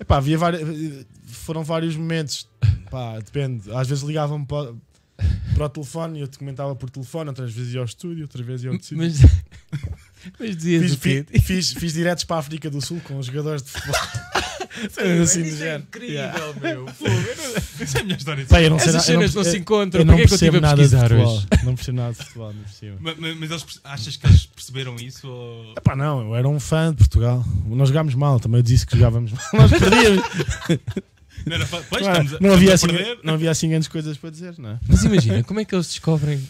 [0.00, 2.48] Epá, havia vários, foram vários momentos.
[2.90, 3.70] Pá, depende.
[3.72, 4.72] Às vezes ligavam-me para,
[5.54, 8.64] para o telefone e eu documentava por telefone, outras vezes ia ao estúdio, outras vezes
[8.64, 8.96] ia ao sítio.
[8.96, 9.20] Mas,
[10.40, 11.26] mas dizias Fiz, o quê?
[11.30, 13.94] fi- fiz, fiz diretos para a África do Sul com os jogadores de futebol.
[14.90, 16.38] Cenas assim do Isso é incrível, Yeah.
[16.60, 16.84] meu.
[16.84, 16.92] Não-
[17.84, 18.46] Isso é a minha história.
[18.64, 20.00] Eu não sei Essas eu cenas não, eu- se encontram.
[20.00, 21.36] Eu não Porquê é que eu percebo nada de pesquisar futebol.
[21.36, 21.46] hoje?
[21.64, 22.96] Não percebo nada de futebol, não percebo.
[23.00, 25.28] Ma- ma- Mas, eles achas que eles perceberam isso?
[25.28, 25.74] Ou...
[25.76, 27.44] Epá, não, eu era um fã de Portugal.
[27.66, 29.42] Nós jogámos mal, também eu disse que jogávamos mal.
[29.54, 30.22] Nós perdíamos.
[31.44, 32.86] Não, pois, Não, estamos a, não, havia assim,
[33.24, 34.78] não havia assim grandes coisas para dizer, não é?
[34.86, 36.40] Mas imagina, como é que eles descobrem?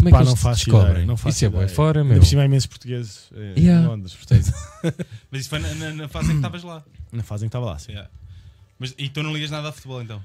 [0.00, 0.90] Como é que Pá, eles não faço descobrem?
[0.92, 1.76] ideia, não faço Isso é bom, é ideia.
[1.76, 2.20] fora, Ainda meu.
[2.22, 3.84] por cima há imensos portugueses eh, Yeah.
[3.84, 4.52] em Londres, portanto,
[5.30, 6.82] Mas isso foi na, na- na fase em que estavas lá.
[7.12, 7.78] na fase em que estava lá.
[7.78, 7.92] Sim.
[7.92, 8.10] Yeah.
[8.78, 10.22] Mas, e tu não ligas nada a futebol então?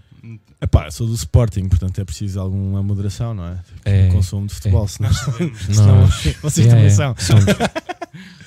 [0.61, 3.59] Epá, sou do Sporting, portanto é preciso alguma moderação, não é?
[3.83, 4.87] É, No consumo de futebol, é.
[4.87, 5.13] senão,
[5.71, 6.07] senão
[6.41, 7.13] vocês Yeah, também são.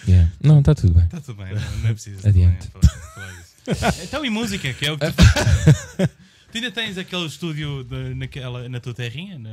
[0.09, 0.31] Yeah.
[0.43, 1.05] Não, está tudo bem.
[1.05, 2.27] Está tudo bem, não, não é preciso.
[2.27, 2.69] Adiante.
[2.69, 3.03] também falar-
[3.75, 3.95] falar.
[4.03, 5.07] Então, e música, que é o que?
[5.13, 6.09] Tu
[6.59, 9.39] ainda tens aquele estúdio de- naquela, na tua terrinha?
[9.39, 9.51] Na...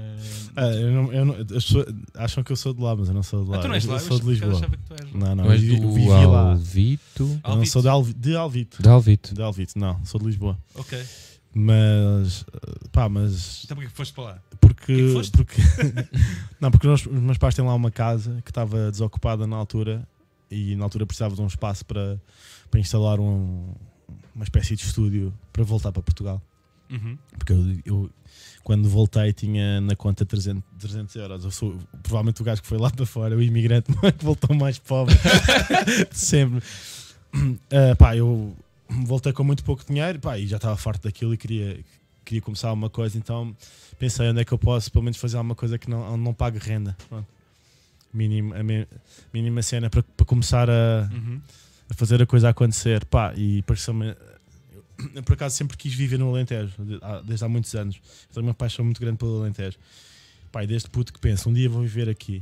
[0.56, 3.14] Ah, eu não- eu não- as pessoas acham que eu sou de lá, mas eu
[3.14, 3.58] não sou de lá.
[3.58, 4.00] Ah, tu não és eu lá?
[4.00, 4.62] sou de Eu Lisboa.
[5.14, 5.58] Não, não, eu eu
[5.94, 6.52] vivi lá.
[6.52, 7.40] Alvito?
[7.44, 8.82] Eu não sou de, Alvi, de Alvito.
[8.84, 9.34] De Alvito.
[9.34, 10.58] De Alvito, não, sou de Lisboa.
[10.76, 11.02] Ok.
[11.58, 14.40] Mas, ah, pá, mas Então porquê que foste para lá?
[14.60, 14.94] porque.
[14.96, 15.32] que foste?
[15.32, 15.62] porque
[16.60, 20.06] não, porque nós- os meus pais têm lá uma casa que estava desocupada na altura
[20.52, 22.20] e na altura precisava de um espaço para,
[22.70, 23.74] para instalar um-
[24.36, 26.42] uma espécie de estúdio para voltar para Portugal.
[26.90, 27.18] Uhum.
[27.38, 28.10] Porque eu, eu,
[28.64, 31.44] quando voltei tinha na conta 300, 300 euros.
[31.46, 34.78] Eu sou provavelmente o gajo que foi lá para fora, o imigrante que voltou mais
[34.80, 35.16] pobre
[36.12, 36.62] de sempre.
[37.72, 38.56] Ah, pá, eu
[38.90, 41.80] voltei com muito pouco dinheiro pá, e já estava farto daquilo e queria,
[42.24, 43.18] queria começar uma coisa.
[43.18, 43.56] Então
[44.00, 46.58] pensei onde é que eu posso pelo menos fazer alguma coisa que não, não pague
[46.58, 46.96] renda.
[47.10, 47.28] Pronto.
[48.14, 48.88] Mínimo, a mi-
[49.34, 51.42] mínima cena para, para começar a, Uhum.
[51.90, 53.04] a fazer a coisa acontecer.
[53.06, 54.16] Pá, e pareceu-me.
[55.14, 56.72] Eu, por acaso, sempre quis viver no Alentejo,
[57.26, 57.96] desde há muitos anos.
[58.30, 59.78] Eu tenho uma paixão muito grande pelo Alentejo.
[60.62, 62.42] E desde puto que penso, um dia vou viver aqui.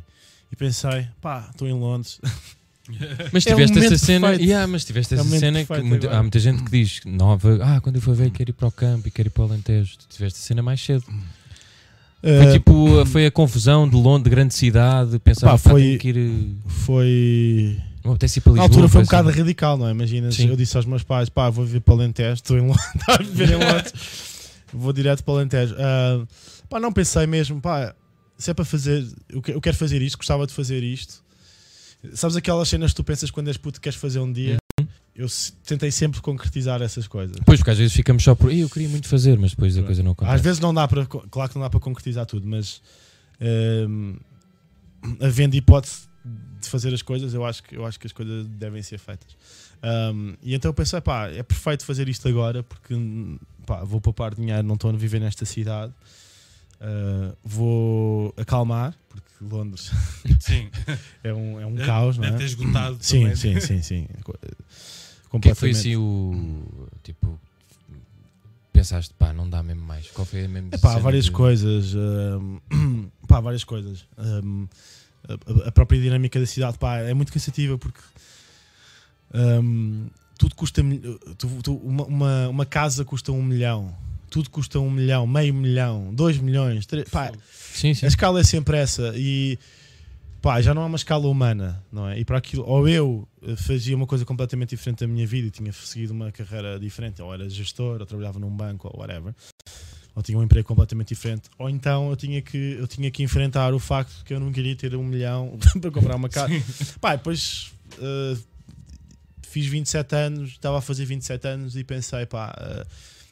[0.51, 2.19] E pensei, pá, estou em Londres.
[3.31, 4.49] Mas É tiveste momento essa cena, perfeito.
[4.49, 6.19] yeah, mas tiveste É essa cena que muita- agora.
[6.19, 8.71] há muita gente que diz nova, ah, quando eu for ver quero ir para o
[8.73, 9.97] campo e quero ir para o Alentejo.
[9.99, 11.03] Tu tiveste a cena mais cedo.
[11.05, 15.69] Foi Eh, tipo, a- foi a confusão de Londres, de grande cidade, pensava Pá, "Pá,
[15.71, 16.17] foi- que ir.
[16.17, 17.81] eh, foi.
[18.03, 18.69] Não apetece ir para Na Lisboa.
[18.75, 19.91] altura foi um bocado radical, não é?
[19.91, 22.85] Imagina, eu disse aos meus pais, pá, vou viver para o Alentejo, estou em Londres,
[23.07, 23.93] a viver em Londres,
[24.73, 25.75] vou direto para o Alentejo.
[25.79, 26.25] Ah,
[26.69, 27.95] pá, não pensei mesmo, pá,
[28.37, 31.23] se é para fazer, eu que- eu quero fazer isto, gostava de fazer isto.
[32.13, 34.57] Sabes aquelas cenas que tu pensas quando és puto que queres fazer um dia?
[34.79, 34.87] Uhum.
[35.15, 35.27] Eu
[35.65, 37.37] tentei sempre concretizar essas coisas.
[37.45, 38.51] Pois, porque às vezes ficamos só por.
[38.51, 39.85] "Ih, Eu queria muito fazer, mas depois a Pronto.
[39.85, 40.35] coisa não acontece.
[40.35, 42.81] Às vezes não dá para, claro que não dá para concretizar tudo, mas
[43.87, 44.17] hum,
[45.21, 46.09] havendo hipótese
[46.63, 49.36] de fazer as coisas, eu acho que, eu acho que as coisas devem ser feitas.
[50.13, 52.95] Hum, e então eu pensei, pá, é perfeito fazer isto agora porque
[53.65, 55.93] pá, vou poupar dinheiro, não estou a viver nesta cidade.
[56.82, 59.89] Uh, vou acalmar, porque Londres
[60.41, 60.69] Sim.
[61.23, 62.39] é um, é um Deve- caos, não Deve é?
[62.39, 63.36] ter esgotado Sim, também.
[63.38, 64.08] sim, sim, sim.
[65.32, 66.89] O que é foi assim o.
[67.04, 67.39] Tipo.
[68.71, 70.10] Pensaste, pá, não dá mesmo mais.
[70.12, 70.43] Qual foi a.
[70.76, 71.93] Epá, cena várias de- coisas.
[73.28, 74.06] pá, várias coisas.
[75.27, 77.99] A, a própria dinâmica da cidade pá, é muito cansativa porque
[79.33, 80.07] hum,
[80.38, 80.81] tudo custa.
[81.38, 83.95] tu- tu- uma, uma, uma casa custa um milhão.
[84.29, 86.86] Tudo custa um milhão, meio milhão, dois milhões.
[86.88, 88.05] Três, pá, Sim, sim.
[88.05, 89.13] a escala é sempre essa.
[89.15, 89.59] E
[90.41, 92.19] pá, já não há uma escala humana, não é?
[92.19, 95.51] E para aquilo, ou eu eh, fazia uma coisa completamente diferente da minha vida e
[95.51, 99.33] tinha seguido uma carreira diferente, ou era gestor, ou trabalhava num banco, ou whatever,
[100.15, 103.73] ou tinha um emprego completamente diferente, ou então eu tinha que, eu tinha que enfrentar
[103.73, 106.54] o facto de que eu não queria ter um milhão para comprar uma casa.
[107.02, 108.38] Pá, depois eh,
[109.41, 112.86] fiz 27 anos, estava a fazer 27 anos e pensei, pá, eh,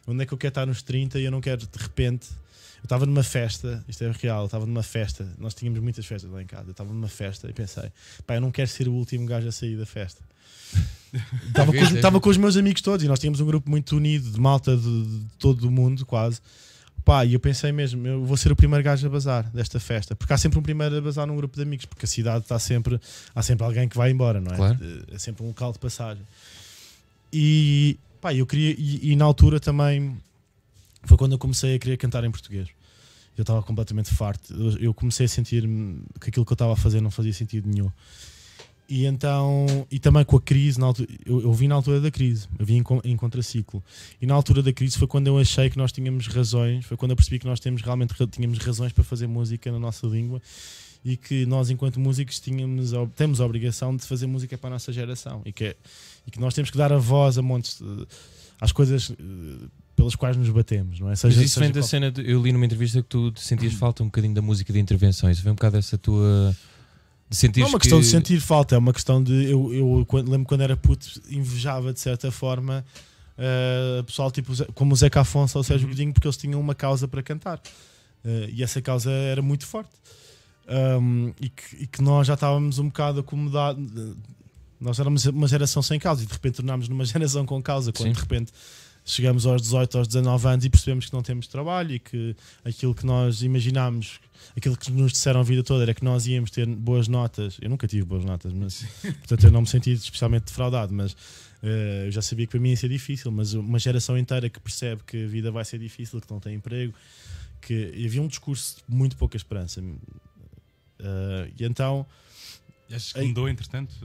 [0.08, 2.28] onde é que eu quero estar nos 30 e eu não quero de repente.
[2.80, 6.41] Eu estava numa festa, isto é real, estava numa festa, nós tínhamos muitas festas lá
[6.41, 7.91] em casa, eu estava numa festa e pensei,
[8.26, 10.20] pá, eu não quero ser o último gajo a sair da festa.
[11.48, 11.91] Estava com, os-
[12.22, 14.82] com os meus amigos todos e nós tínhamos um grupo muito unido de malta de,
[15.06, 16.39] de todo o mundo, quase.
[17.03, 20.15] Pá, e eu pensei mesmo, eu vou ser o primeiro gajo a bazar desta festa,
[20.15, 22.59] porque há sempre um primeiro a bazar num grupo de amigos, porque a cidade está
[22.59, 22.99] sempre,
[23.33, 24.55] há sempre alguém que vai embora, não é?
[24.55, 24.77] Claro.
[25.11, 26.23] É sempre um local de passagem.
[27.33, 30.15] E, pá, eu queria, e, e na altura também
[31.03, 32.69] foi quando eu comecei a querer cantar em português.
[33.37, 34.53] Eu estava completamente farto.
[34.53, 35.63] Eu, eu comecei a sentir
[36.19, 37.89] que aquilo que eu estava a fazer não fazia sentido nenhum.
[38.93, 42.12] E então, e também com a crise, na altura, eu, eu vi na altura da
[42.12, 43.82] crise, eu vi em, em contraciclo.
[44.21, 47.12] E na altura da crise foi quando eu achei que nós tínhamos razões, foi quando
[47.12, 50.41] eu percebi que nós temos realmente tínhamos razões para fazer música na nossa língua
[51.06, 54.91] e que nós, enquanto músicos, tínhamos, temos a obrigação de fazer música para a nossa
[54.91, 55.75] geração e que, é-
[56.27, 58.06] e que nós temos que dar a voz a montes de-
[58.60, 61.12] às coisas eh, pelas quais nos batemos, não é?
[61.12, 62.12] Mas Seja, isso vem da qual- cena.
[62.12, 65.32] de- eu li numa entrevista que tu sentias falta um bocadinho da música de intervenção.
[65.32, 66.54] Isso vem um bocado dessa tua.
[67.58, 69.50] Não é uma questão de sentir falta, é uma questão de.
[69.50, 72.86] Eu, eu quando, lembro quando era puto, invejava de certa forma
[73.38, 75.94] uh, pessoal tipo, como o Zeca Afonso ou o Sérgio Uhum.
[75.94, 77.58] Godinho, porque eles tinham uma causa para cantar.
[78.24, 79.91] Uh, e essa causa era muito forte.
[80.67, 83.84] Um, e, que, e que nós já estávamos um bocado acomodados.
[84.80, 88.08] Nós éramos uma geração sem causa e de repente tornámos numa geração com causa, quando
[88.08, 88.13] Sim.
[88.13, 88.52] de repente
[89.03, 92.93] chegamos aos 18, aos 19 anos e percebemos que não temos trabalho e que aquilo
[92.93, 94.19] que nós imaginámos,
[94.55, 97.57] aquilo que nos disseram a vida toda era que nós íamos ter boas notas.
[97.61, 98.85] Eu nunca tive boas notas, mas
[99.19, 101.15] portanto eu não me senti especialmente defraudado, mas
[101.63, 103.31] eh, eu já sabia que para mim ia ser difícil.
[103.31, 106.55] Mas uma geração inteira que percebe que a vida vai ser difícil, que não tem
[106.55, 106.93] emprego,
[107.61, 109.81] que havia um discurso de muito pouca esperança.
[110.99, 112.05] Eh, e então
[112.93, 113.95] Achas que mudou, entretanto?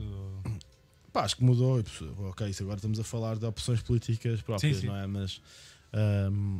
[1.17, 1.83] Pá, acho que mudou.
[2.29, 4.87] Ok, isso agora estamos a falar de opções políticas próprias, Sim, sim.
[4.87, 5.07] não é?
[5.07, 5.41] Mas
[5.91, 6.59] ahm,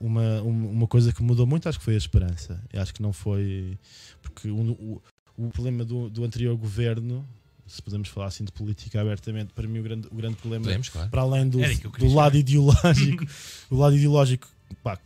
[0.00, 2.58] uma, uma uma coisa que mudou muito acho que foi a esperança.
[2.72, 3.78] Eu acho que não foi.
[4.22, 5.02] Porque o, o,
[5.36, 7.22] o problema do, do anterior governo,
[7.66, 10.88] se podemos falar assim de política abertamente, para mim o grande, o grande problema Podemos,
[10.88, 11.10] claro.
[11.10, 11.58] para além do,
[11.98, 13.26] do lado ideológico,
[13.70, 14.48] o lado ideológico,
[14.82, 14.98] pá,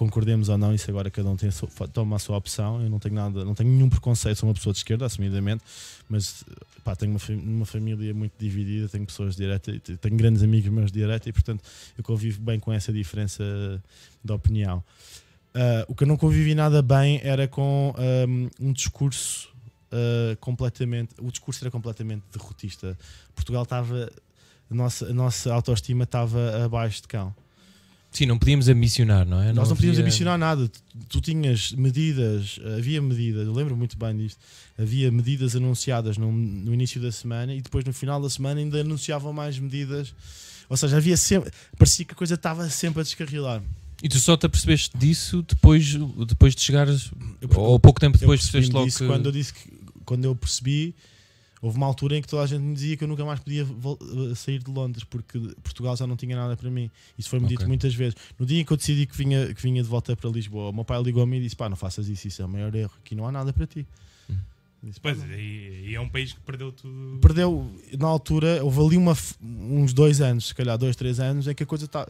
[0.00, 1.50] concordemos ou não, isso agora cada um tem
[1.92, 2.82] toma a sua opção.
[2.82, 5.62] Eu não tenho nada, não tenho nenhum preconceito, sou uma pessoa de esquerda, assumidamente,
[6.08, 6.42] mas
[6.82, 10.70] pá, tenho uma, uma família muito dividida, tenho pessoas de direita, te- tenho grandes amigos
[10.72, 11.62] meus de direita e portanto
[11.98, 13.44] eu convivo bem com essa diferença
[14.24, 14.82] de opinião.
[15.52, 19.50] Ah, o que eu não convivi nada bem era com ahm, um discurso
[19.92, 21.14] ah, completamente.
[21.20, 22.96] O discurso era completamente derrotista.
[23.34, 24.10] Portugal estava.
[24.70, 27.34] A nossa, a nossa autoestima estava abaixo de cão.
[28.12, 29.52] Sim, não podíamos ambicionar, não é?
[29.52, 30.66] Nós não podíamos havia- ambicionar nada.
[30.68, 34.38] Tu, tu tinhas medidas, havia medidas, eu lembro muito bem disto.
[34.76, 38.80] Havia medidas anunciadas no, no início da semana e depois no final da semana ainda
[38.80, 40.12] anunciavam mais medidas.
[40.68, 41.52] Ou seja, havia sempre.
[41.78, 43.62] Parecia que a coisa estava sempre a descarrilar.
[44.02, 45.94] E tu só te apercebeste disso depois,
[46.26, 49.18] depois de chegares, Eu- ou pouco tempo depois percebi percebeste logo que...
[49.18, 49.70] quando eu disse que
[50.04, 50.94] quando eu percebi
[51.62, 53.62] houve uma altura em que toda a gente me dizia que eu nunca mais podia
[53.64, 57.66] eh, sair de Londres porque Portugal já não tinha nada para mim isso foi-me dito
[57.68, 60.30] muitas vezes no dia em que eu decidi que vinha, que vinha de volta para
[60.30, 62.74] Lisboa o meu pai ligou-me e disse pá não faças isso, isso é o maior
[62.74, 63.86] erro aqui não há nada para ti
[64.30, 64.34] Hum.
[64.82, 67.18] Disse, "Pá, Pois, não." e, e é um país que perdeu tudo.
[67.20, 71.54] perdeu na altura houve ali uma, uns dois anos se calhar dois, três anos em
[71.54, 72.08] que a coisa está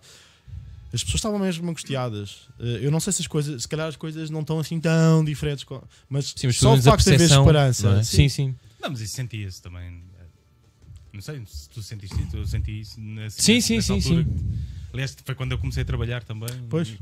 [0.93, 2.49] as pessoas estavam mesmo angustiadas.
[2.59, 5.25] Eh, Eu não sei se as coisas, se calhar as coisas não estão assim tão
[5.25, 5.65] diferentes,
[6.09, 7.89] mas, Sim, mas só o facto de haver esperança.
[7.91, 8.03] é?
[8.03, 8.17] sim.
[8.17, 8.55] Sim, sim.
[8.81, 10.03] Não, mas isso sentia-se também.
[11.13, 14.27] Não sei se tu sentiste isso, eu senti isso nessa, Sim, sim, nessa sim, altura.
[14.93, 16.49] Aliás, foi quando eu comecei a trabalhar também.
[16.69, 16.97] Pois.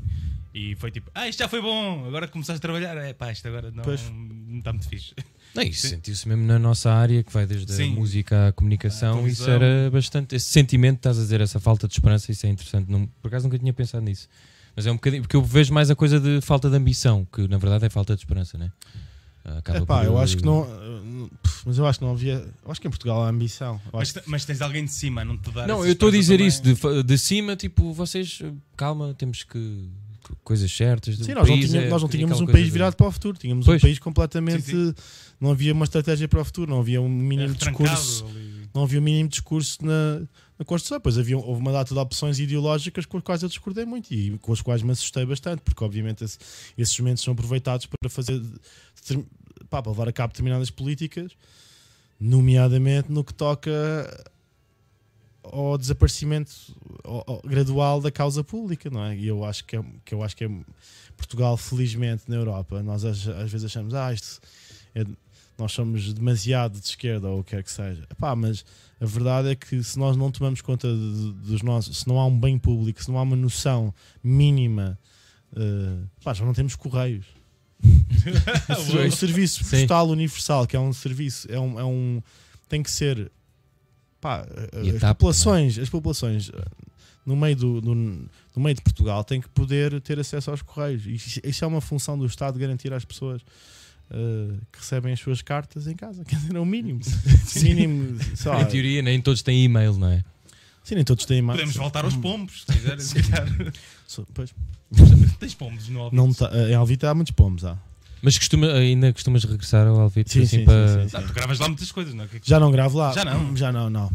[0.53, 3.31] E, e foi tipo, ah, isto já foi bom, agora começaste a trabalhar, é pá,
[3.31, 4.01] isto agora não, Pois.
[4.09, 5.13] não está muito fixe.
[5.53, 5.89] Não, isso Sim.
[5.89, 7.91] sentiu-se mesmo na nossa área, que vai desde Sim.
[7.91, 9.25] a música à comunicação.
[9.25, 10.35] À isso era bastante.
[10.35, 12.89] Esse sentimento, estás a dizer, essa falta de esperança, isso é interessante.
[12.91, 14.27] Não, por acaso nunca tinha pensado nisso.
[14.75, 15.23] Mas é um bocadinho.
[15.23, 18.15] Porque eu vejo mais a coisa de falta de ambição, que na verdade é falta
[18.15, 18.71] de esperança, né?
[19.57, 20.63] Acaba Epá, por- eu acho que não.
[20.63, 22.33] eh, pff, Mas eu acho que não havia.
[22.63, 23.81] Eu acho que em Portugal há ambição.
[23.91, 26.35] Eu Mas, mas tens alguém de cima não te dar Não, eu estou a dizer
[26.37, 26.47] também.
[26.47, 28.41] isso, de, de cima, tipo, vocês,
[28.77, 29.89] calma, temos que.
[30.43, 31.15] coisas certas.
[31.17, 33.37] Sim, nós não, é nós não tínhamos um país de- virado para o futuro.
[33.37, 33.81] Tínhamos Pois.
[33.81, 34.61] um país completamente.
[34.63, 34.93] Sim,
[35.41, 38.25] Não havia uma estratégia para o futuro, não havia um mínimo É discurso.
[38.25, 38.48] ali.
[38.73, 40.19] Não havia um mínimo discurso na,
[40.57, 40.99] na Constituição.
[41.01, 44.37] Pois havia, houve uma data de opções ideológicas com as quais eu discordei muito e
[44.39, 46.37] com as quais me assustei bastante, porque obviamente esse-
[46.77, 48.41] esses momentos são aproveitados para fazer
[49.69, 51.31] pá, para levar a cabo determinadas políticas,
[52.19, 53.71] nomeadamente no que toca
[55.43, 56.51] ao desaparecimento
[57.45, 59.15] gradual da causa pública, não é?
[59.17, 60.49] E eu acho que é, que eu acho que é
[61.17, 64.39] Portugal, felizmente, na Europa, nós às, às vezes achamos, ah, isto
[64.93, 65.05] é-
[65.59, 68.05] nós somos demasiado de esquerda ou o que quer que seja.
[68.09, 68.63] Epá, mas
[68.99, 72.25] a verdade é que se nós não tomamos conta de- dos nossos, se não há
[72.25, 73.93] um bem público, se não há uma noção
[74.23, 74.97] mínima,
[76.23, 77.25] pá, já não temos correios.
[79.07, 79.79] o serviço Sim.
[79.79, 82.21] postal universal, que é um serviço, é um, é um
[82.67, 83.31] tem que ser
[84.19, 84.45] pá,
[84.93, 86.65] as TAP, populações, as populações eh,
[87.25, 91.05] no meio do, do- no meio de Portugal têm que poder ter acesso aos correios.
[91.05, 93.41] Isso, isso é uma função do Estado garantir às pessoas
[94.11, 96.23] eh, que recebem as suas cartas em casa.
[96.27, 96.99] Quer dizer, é o mínimo.
[97.61, 98.19] mínimo
[98.61, 100.23] Em teoria, nem todos têm e-mail, não é?
[100.83, 101.53] sim, nem todos têm e-mail.
[101.57, 102.99] Podemos voltar aos pombos, se quiser.
[102.99, 103.47] se calhar.
[104.07, 104.53] So- pois.
[105.39, 106.15] Tens pombos no Alvite?
[106.15, 107.63] Não tá- em Alvita há muitos pomos.
[107.63, 107.77] Há.
[108.23, 110.87] Mas costuma, ainda costumas regressar ao Alvite Sim, assim sim, para.
[110.87, 111.17] sim, sim, sim.
[111.17, 112.27] Não, tu gravas lá muitas coisas, não é?
[112.27, 113.13] Que- Já não gravo lá?
[113.13, 113.55] Já não?
[113.55, 114.11] Já não, não.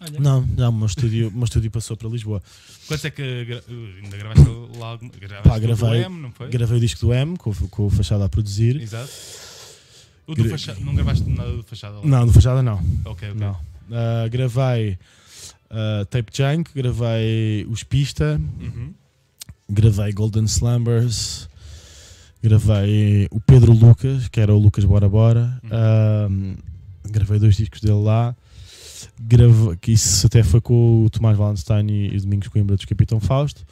[0.00, 2.42] Olha, Não, não, o meu estúdio, meu estúdio passou para Lisboa.
[2.86, 4.44] Quantos é que gra- uh, ainda gravaste
[4.78, 5.08] lá algum?
[5.08, 6.48] Gravaste Pá, gravei- M, não foi?
[6.50, 8.80] Gravei o disco do M, com, o- com o Fachada a produzir.
[8.80, 9.10] Exato.
[10.26, 12.04] O do Gra- fachada, não gravaste nada do fachada lá?
[12.04, 12.76] Não, do Fachada não.
[13.04, 13.34] Ok, ok.
[13.34, 13.56] não.
[13.92, 14.98] Ah, gravei
[15.70, 18.92] ah, Tape Junk, gravei Os Pista, Uhum.
[19.70, 21.48] gravei Golden Slumbers,
[22.42, 25.58] gravei o Pedro Lucas, que era o Lucas Bora Bora.
[25.62, 25.70] Uhum.
[25.72, 26.28] Ah,
[27.08, 28.36] gravei dois discos dele lá.
[29.20, 33.18] Grave, que isso até foi com o Tomás Valenstein e, e Domingos Coimbra dos Capitão
[33.20, 33.64] Fausto.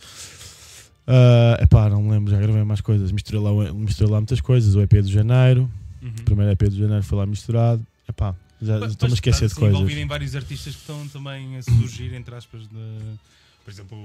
[1.07, 3.13] É epá, não me lembro, já gravei mais coisas.
[3.13, 4.75] Misturei lá, misturei lá muitas coisas.
[4.75, 5.71] O EP de Janeiro,
[6.03, 6.11] Uhum.
[6.19, 7.85] o primeiro EP de Janeiro foi lá misturado.
[8.09, 9.75] Epá, já estou-me a esquecer de coisas.
[9.75, 13.19] envolvido em vários artistas que estão também a surgir, entre aspas, de...
[13.65, 13.99] Por exemplo,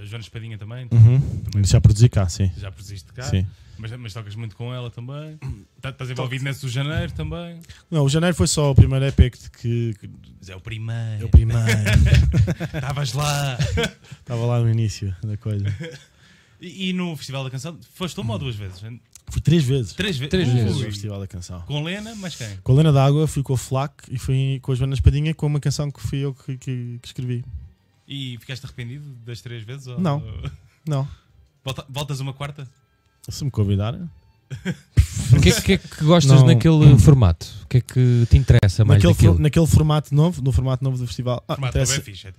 [0.00, 0.88] a Joana Espadinha também.
[0.90, 1.20] Uhum.
[1.44, 2.50] também Já produzi cá, sim.
[2.58, 3.22] já produziste cá.
[3.22, 3.46] sim.
[3.78, 5.38] Mas, mas tocas muito com ela também.
[5.80, 7.60] Tá- Estás envolvido nesse do janeiro também.
[7.90, 11.22] Não, o janeiro foi só o primeiro EP que, que, que Mas é o primeiro.
[11.22, 11.62] é o primeiro.
[12.74, 13.56] Estavas lá.
[14.18, 15.64] Estava lá no início da coisa.
[16.58, 18.80] E, e no Festival da Canção, foste uma ou duas vezes?
[19.28, 19.92] Fui três vezes.
[19.92, 20.74] Três, ve Três vezes.
[20.78, 21.60] no Festival da Canção.
[21.66, 22.48] Com Lena, mas quem?
[22.62, 25.44] Com a Lena d'Água, fui com o Flac e fui com a Joana Espadinha com
[25.46, 27.44] uma canção que fui eu que, que- que escrevi.
[28.08, 29.86] E ficaste arrependido das três vezes?
[29.88, 30.22] ou- Não.
[30.86, 31.08] Não.
[31.64, 32.68] Volta- voltas uma quarta?
[33.28, 34.08] Se me convidarem.
[35.36, 36.46] O que, é- que é que gostas Não.
[36.46, 37.46] naquele formato?
[37.64, 39.38] O que é que te interessa mais Naquele, daquilo?
[39.42, 41.42] naquele formato novo, no formato novo do festival.
[41.48, 41.56] Ah,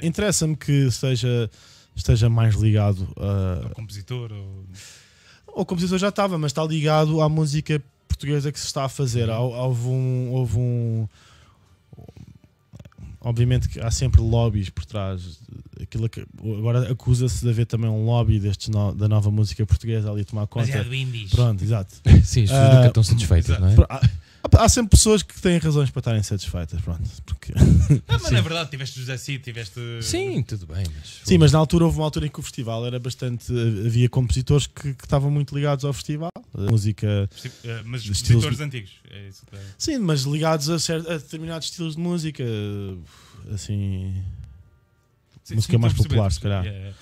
[0.01, 0.07] é.
[0.07, 1.49] Interessa-me que esteja,
[1.93, 3.65] esteja mais ligado a.
[3.67, 4.65] Ou compositor, ou...
[5.47, 9.29] O compositor já estava, mas está ligado à música portuguesa que se está a fazer.
[9.29, 10.29] Há- Houve um.
[10.31, 11.07] Houve um
[13.21, 15.39] obviamente que há sempre lobbies por trás.
[15.81, 16.25] Aquilo que,
[16.57, 20.25] agora acusa-se de haver também um lobby destes no- da nova música portuguesa ali a
[20.25, 20.67] tomar conta.
[20.67, 21.31] Mas é do Indies.
[21.31, 21.95] Pronto, exato.
[22.23, 23.75] Sim, as pessoas Ah, nunca estão satisfeitas, não é?
[24.57, 26.79] Há, sempre pessoas que têm razões para estarem satisfeitas.
[26.81, 28.31] Pronto, porque Não, mas Sim.
[28.31, 29.79] não é verdade, tiveste José Cid, tiveste.
[30.01, 31.21] Sim, tudo bem, mas.
[31.23, 33.51] Sim, mas na altura houve uma altura em que o festival era bastante.
[33.85, 36.29] Havia compositores que, que estavam muito ligados ao festival.
[36.53, 37.29] A música.
[37.63, 38.91] Eh, Mas estilos compositores antigos.
[39.11, 39.45] É isso.
[39.45, 39.59] que é.
[39.77, 42.43] Sim, mas ligados a, cer- a determinados estilos de música.
[43.53, 44.13] Assim.
[45.43, 46.67] Sim, Música sim, mais popular, se perceber.
[46.69, 46.95] Yeah,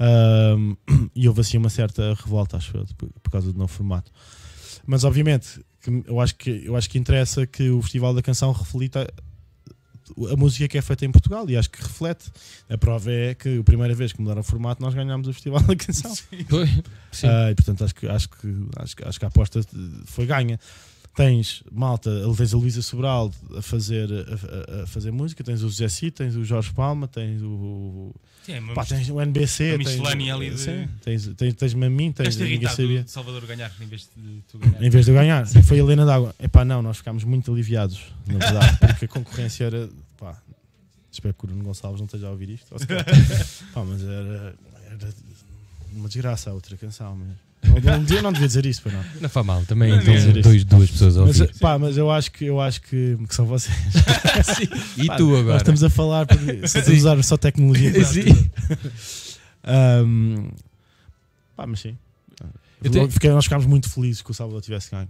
[0.00, 0.74] ahm,
[1.14, 4.10] e houve assim uma certa revolta, acho eu, por, por causa do novo formato.
[4.84, 8.52] Mas obviamente, que eu, acho que, eu acho que interessa que o Festival da Canção
[8.52, 9.12] reflita
[10.30, 12.30] a música que é feita em Portugal e acho que reflete.
[12.68, 15.60] A prova é que a primeira vez que mudaram o formato nós ganhámos o Festival
[15.62, 16.14] da Canção.
[16.48, 16.66] Foi?
[17.10, 17.26] Sim.
[17.26, 19.60] Ah, e portanto acho que, acho, que, acho, que, acho que a aposta
[20.06, 20.58] foi ganha.
[21.14, 25.86] Tens malta, tens a Luísa Sobral a fazer, a, a- fazer música, tens o José
[25.88, 28.14] Cid, tens o Jorge Palma, tens o.
[28.44, 32.34] Sim, é Pá, tens o NBC, tens, ali de- sim, tens, tens, tens Mamim, tens
[32.36, 33.04] ninguém sabia.
[33.06, 34.82] Salvador ganhar em vez de tu ganhar.
[34.82, 36.34] Em vez de eu ganhar, foi a Helena d'Água.
[36.40, 39.90] Epá, não, nós ficámos muito aliviados, na verdade, porque a concorrência era.
[40.18, 40.40] Pá,
[41.12, 42.74] espero que o Bruno Gonçalves não esteja a ouvir isto.
[43.74, 44.54] Pá, mas era,
[44.90, 45.08] era
[45.94, 47.16] uma desgraça a outra canção.
[47.16, 47.32] Mas
[47.84, 49.04] não, não, não devia dizer isso, não.
[49.20, 52.10] Não faz mal, também Não estão dizer dois, duas pessoas a Mas, pá, mas eu
[52.10, 53.74] acho que, eu acho que, que são vocês.
[54.98, 55.56] E Pá, tu Nós agora?
[55.58, 57.92] estamos a falar, a usar só tecnologia.
[59.64, 60.48] Ahm,
[61.56, 61.96] pá, mas sim.
[62.82, 65.08] Tenho- Fiquei- nós ficámos muito felizes que o Salvador tivesse ganho.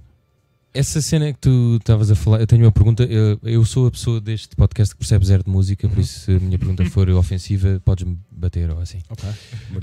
[0.74, 3.04] Essa cena que tu estavas a falar, eu tenho uma pergunta.
[3.04, 6.00] Eu, eu sou a pessoa deste podcast que percebe zero de música, por Uhum.
[6.02, 8.98] isso se a minha pergunta for ofensiva, podes-me bater ou assim.
[9.10, 9.28] Ok.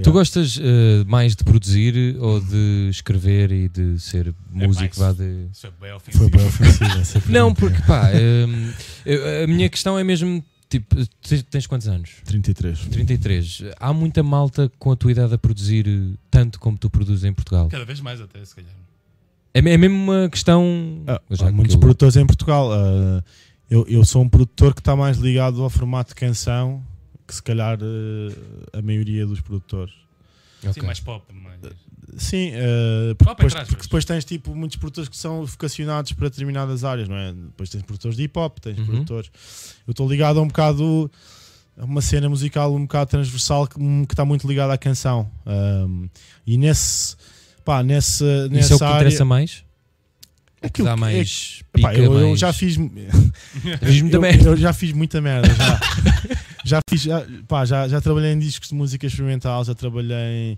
[0.01, 4.85] Tu gostas eh, mais de produzir ou de escrever e de ser músico?
[4.91, 4.99] isso.
[4.99, 5.47] Vá de...
[5.53, 5.91] Isso é bem Foi
[6.25, 6.29] ofensivo.
[6.31, 6.99] bem ofensiva.
[6.99, 8.09] essa Não, porque pá,
[9.05, 10.95] eu- a minha questão é mesmo: tipo,
[11.51, 12.09] tens, quantos anos?
[12.25, 12.79] 33.
[12.87, 13.63] 33.
[13.79, 15.85] Há muita malta com a tua idade a produzir
[16.31, 17.67] tanto como tu produzes em Portugal.
[17.69, 18.71] Cada vez mais até, se calhar.
[19.67, 21.03] É, é mesmo uma questão.
[21.07, 22.71] Ah, há que muitos eu- produtores em Portugal.
[22.73, 23.23] ah,
[23.69, 26.83] eu, eu sou um produtor que está mais ligado ao formato de canção
[27.27, 29.93] que se calhar ah, a maioria dos produtores.
[30.73, 31.23] Sim, mais pop.
[31.33, 31.59] Mais...
[32.17, 36.27] Sim, eh, porque, Pop depois, porque depois tens tipo muitos produtores que são vocacionados para
[36.27, 37.31] determinadas áreas, não é?
[37.31, 38.85] Depois tens produtores de hip hop, tens Uhum.
[38.85, 39.31] produtores.
[39.87, 41.09] Eu estou ligado a um bocado
[41.77, 43.75] a uma cena musical um bocado transversal que,
[44.07, 45.31] que está muito ligada à canção.
[45.45, 46.07] Ahm,
[46.45, 47.15] e nesse
[47.63, 48.95] pá, nessa, Isso é o nessa que área.
[48.97, 49.63] interessa mais?
[50.61, 51.61] É Aquilo dá mais.
[51.61, 52.75] é- pica, eu, eu mais- já fiz.
[53.81, 54.49] Fiz muita eu, merda.
[54.49, 55.47] eu já fiz muita merda.
[55.55, 55.79] Já,
[56.65, 57.01] já fiz.
[57.01, 60.57] Já, pá, já, já trabalhei em discos de música experimental, já trabalhei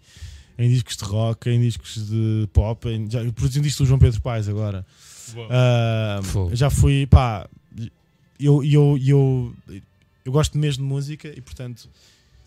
[0.57, 2.89] em, em discos de rock, em discos de pop.
[2.89, 4.85] Em, já, eu produzi um disco do João Pedro Paes agora.
[5.33, 5.47] Boa.
[6.23, 6.55] Fogo.
[6.55, 7.47] já fui, pá,
[8.39, 9.55] eu, eu, eu,
[10.25, 11.87] eu gosto mesmo de música e portanto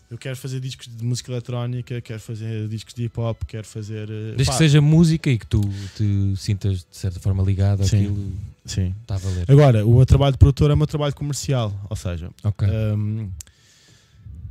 [0.09, 4.09] eu quero fazer discos de música eletrónica, quero fazer discos de hip hop, quero fazer.
[4.09, 5.61] eh, Desde pá, que seja música e que tu
[5.95, 7.97] te sintas de certa forma ligado Sim.
[7.97, 8.31] àquilo,
[8.65, 8.95] Sim.
[9.01, 9.45] está a valer.
[9.51, 12.67] Agora, o meu trabalho de produtor é o meu trabalho comercial, ou seja, Ok.
[12.67, 13.29] Um,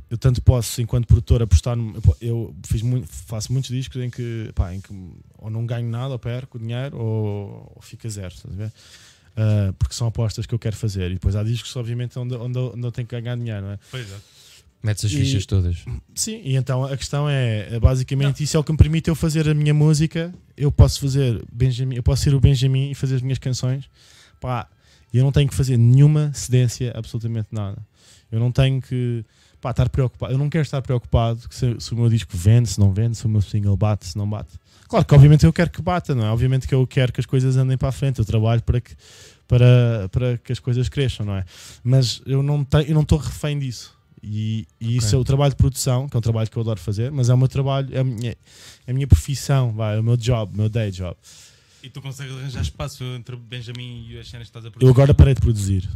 [0.09, 1.75] eu tanto posso, enquanto produtor, apostar.
[1.75, 4.93] No, eu fiz muito, faço muitos discos em que, pá, em que
[5.39, 8.33] ou não ganho nada, ou perco dinheiro, ou, ou fica zero.
[8.33, 8.67] estás a ver?
[9.35, 11.09] Uh, porque são apostas que eu quero fazer.
[11.09, 13.61] E depois há discos, obviamente, onde, onde, eu- onde eu tenho que ganhar dinheiro.
[13.63, 13.79] Não é?
[13.89, 14.15] Pois é.
[14.85, 15.83] Metes as e- fichas todas.
[16.13, 19.15] Sim, e então a questão é, é basicamente isso é o que me permite eu
[19.15, 20.31] fazer a minha música.
[20.55, 23.89] Eu posso fazer Benjamin, eu posso ser o Benjamin e fazer as minhas canções.
[24.39, 24.67] Pá,
[25.11, 27.77] e eu não tenho que fazer nenhuma cedência, absolutamente nada.
[28.31, 29.25] Eu não tenho que
[29.59, 30.31] pá, estar preocupado.
[30.31, 33.25] Eu não quero estar preocupado se, se o meu disco vende, se não vende, se
[33.25, 34.51] o meu single bate, se não bate.
[34.87, 36.29] Claro que obviamente eu quero que bata, não é?
[36.29, 38.19] Obviamente que eu quero que as coisas andem para a frente.
[38.19, 38.95] Eu trabalho para que
[39.47, 41.45] para, para que as coisas cresçam, não é?
[41.83, 43.94] Mas eu não tenho, eu não estou refém disso.
[44.27, 46.79] E, e isso é o trabalho de produção, que é um trabalho que eu adoro
[46.79, 48.31] fazer, mas é o meu trabalho, é a minha,
[48.87, 51.15] é a minha profissão, vai, é o meu job, o meu day job.
[51.83, 54.87] E tu consegues arranjar espaço entre o Benjamin e as cenas que estás a produzir?
[54.87, 55.87] Eu agora parei de produzir.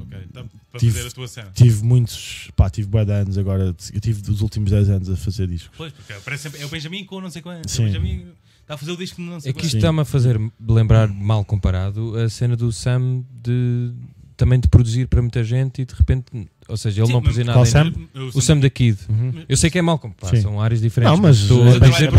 [0.00, 1.50] Ok, para Tive- fazer a tua cena.
[1.54, 5.16] Tive muitos, pá, tive bué de anos agora, eu tive os últimos 10 anos a
[5.16, 5.76] fazer discos.
[5.76, 7.70] Pois, porque parece sempre, é o Benjamin com não sei quantos.
[7.70, 7.82] Sim.
[7.82, 10.04] É o Benjamin está a fazer o disco não sei É que isto está-me a
[10.06, 13.92] fazer lembrar, mal comparado, a cena do Sam de
[14.38, 17.34] também de produzir para muita gente e de repente, ou seja, ele Sim, não mas-
[17.34, 17.70] produzir Qual nada.
[17.70, 17.92] Sam?
[18.34, 18.98] O Sam da Kid.
[19.08, 19.44] Uhum.
[19.48, 20.42] Eu sei que é mal comparado, Sim.
[20.42, 21.14] são áreas diferentes.
[21.16, 22.12] Não, mas estou é a dizer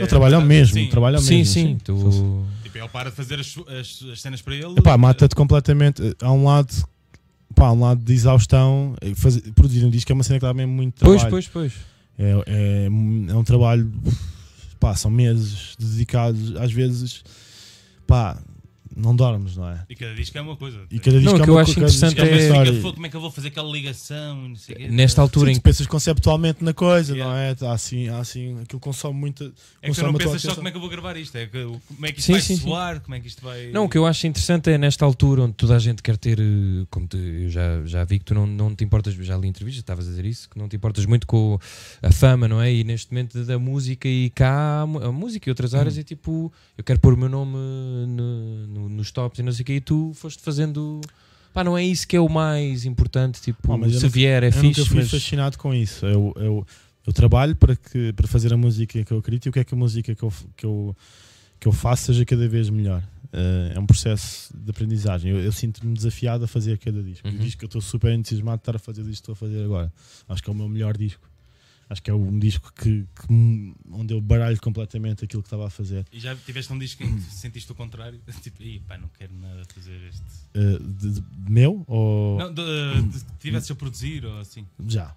[0.00, 0.88] Eu trabalho ao mesmo, Sim.
[0.88, 1.52] trabalho ao Sim, mesmo.
[1.52, 1.78] sim.
[1.82, 4.74] tu- Tipo, ele para de fazer as, as, as cenas para ele.
[4.78, 6.02] Epá, mata-te completamente.
[6.22, 6.72] Há um lado,
[7.54, 8.94] pá, há um lado de exaustão.
[9.00, 11.20] É, Fazer, produzir um disco é uma cena que dá mesmo muito trabalho.
[11.30, 11.72] Pois, pois, pois.
[12.18, 13.92] É, é, é um trabalho,
[14.80, 17.22] pá, são meses dedicados, às vezes,
[18.06, 18.38] pá,
[18.96, 19.84] não dormes, não é?
[19.88, 20.80] E cada disco é uma coisa.
[20.90, 23.08] E cada disco Não, o é que uma eu acho cada interessante "Fogo, como é
[23.08, 24.48] que eu vou fazer aquela ligação?
[24.48, 24.88] Não sei o quê.
[24.88, 27.32] Nesta altura Sim, em tu que pensas conceptualmente na coisa, Yeah.
[27.32, 27.70] não é?
[27.70, 29.44] Há assim, há assim, aquilo consome muita.
[29.44, 31.46] É que tu consome não pensas só como é que eu vou gravar isto, é
[31.46, 32.62] que, como é que isto Sim, vai sim, sim.
[32.62, 33.70] soar, como é que isto vai.
[33.70, 36.38] Não, o que eu acho interessante é nesta altura onde toda a gente quer ter,
[36.38, 39.48] eh, como te- eu já, já vi que tu não, não te importas, já li
[39.48, 41.58] entrevistas, estavas a dizer isso, que não te importas muito com
[42.02, 42.72] a fama, não é?
[42.72, 46.84] E neste momento da música e cá a música e outras áreas é tipo, eu
[46.84, 47.52] quero pôr o meu nome
[48.08, 51.00] no- no- nos tops e não sei o que, e tu foste fazendo.
[51.52, 54.48] Pá, não é isso que é o mais importante, tipo, Ah, eu se vier é
[54.48, 56.06] eu fixe, fui mas fascinado com isso.
[56.06, 56.66] Eu, eu,
[57.06, 59.64] eu trabalho para, que, para fazer a música que eu acredito e o que é
[59.64, 60.96] que a música que eu, que eu,
[61.60, 63.02] que eu faço seja cada vez melhor.
[63.32, 65.30] Eh, é um processo de aprendizagem.
[65.30, 67.26] Eu, eu sinto-me desafiado a fazer cada disco.
[67.26, 67.34] Uhum.
[67.34, 69.36] O disco que eu estou super entusiasmado de estar a fazer isto que estou a
[69.36, 69.92] fazer agora.
[70.28, 71.26] Acho que é o meu melhor disco.
[71.92, 75.70] Acho que é um disco que, que onde eu baralho completamente aquilo que estava a
[75.70, 76.06] fazer.
[76.10, 78.18] E já tiveste um disco em que sentiste o contrário?
[78.42, 80.22] tipo, pá, não quero nada fazer este.
[80.54, 84.66] Eh, de, de- meu ou Não, de, de, que tivesses a produzir ou assim.
[84.88, 85.14] já?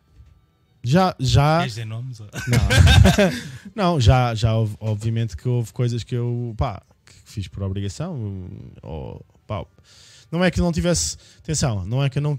[0.84, 1.60] Já, já.
[1.60, 2.20] Queres dizer nomes?
[2.20, 2.28] ou-
[3.74, 7.64] Não, não já, já houve, obviamente que houve coisas que eu pá, que fiz por
[7.64, 8.50] obrigação.
[8.84, 9.66] Ou, pá,
[10.30, 11.18] não é que eu não tivesse.
[11.40, 12.38] Atenção, não é que eu não.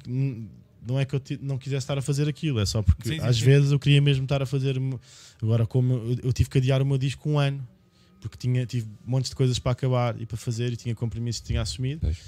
[0.86, 3.26] Não é que eu não quisesse estar a fazer aquilo, é só porque Sim, sim,
[3.26, 3.44] às sim.
[3.44, 4.80] vezes eu queria mesmo estar a fazer.
[5.42, 7.66] Agora, como eu, eu tive que adiar o meu disco um ano,
[8.20, 11.48] porque tinha, tive montes de coisas para acabar e para fazer, e tinha compromissos que
[11.48, 12.00] tinha assumido.
[12.02, 12.18] Pois.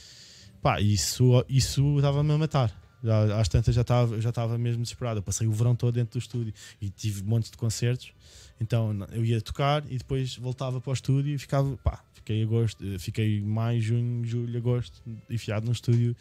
[0.60, 2.88] Pá, isso isso estava-me a matar.
[3.02, 5.18] Já, às tantas já estava já estava mesmo desesperado.
[5.20, 8.12] Eu passei o verão todo dentro do estúdio e tive montes de concertos.
[8.60, 12.84] Então eu ia tocar e depois voltava para o estúdio e ficava, pá, fiquei agosto,
[12.98, 15.00] fiquei maio, junho, julho, agosto,
[15.30, 16.16] enfiado no estúdio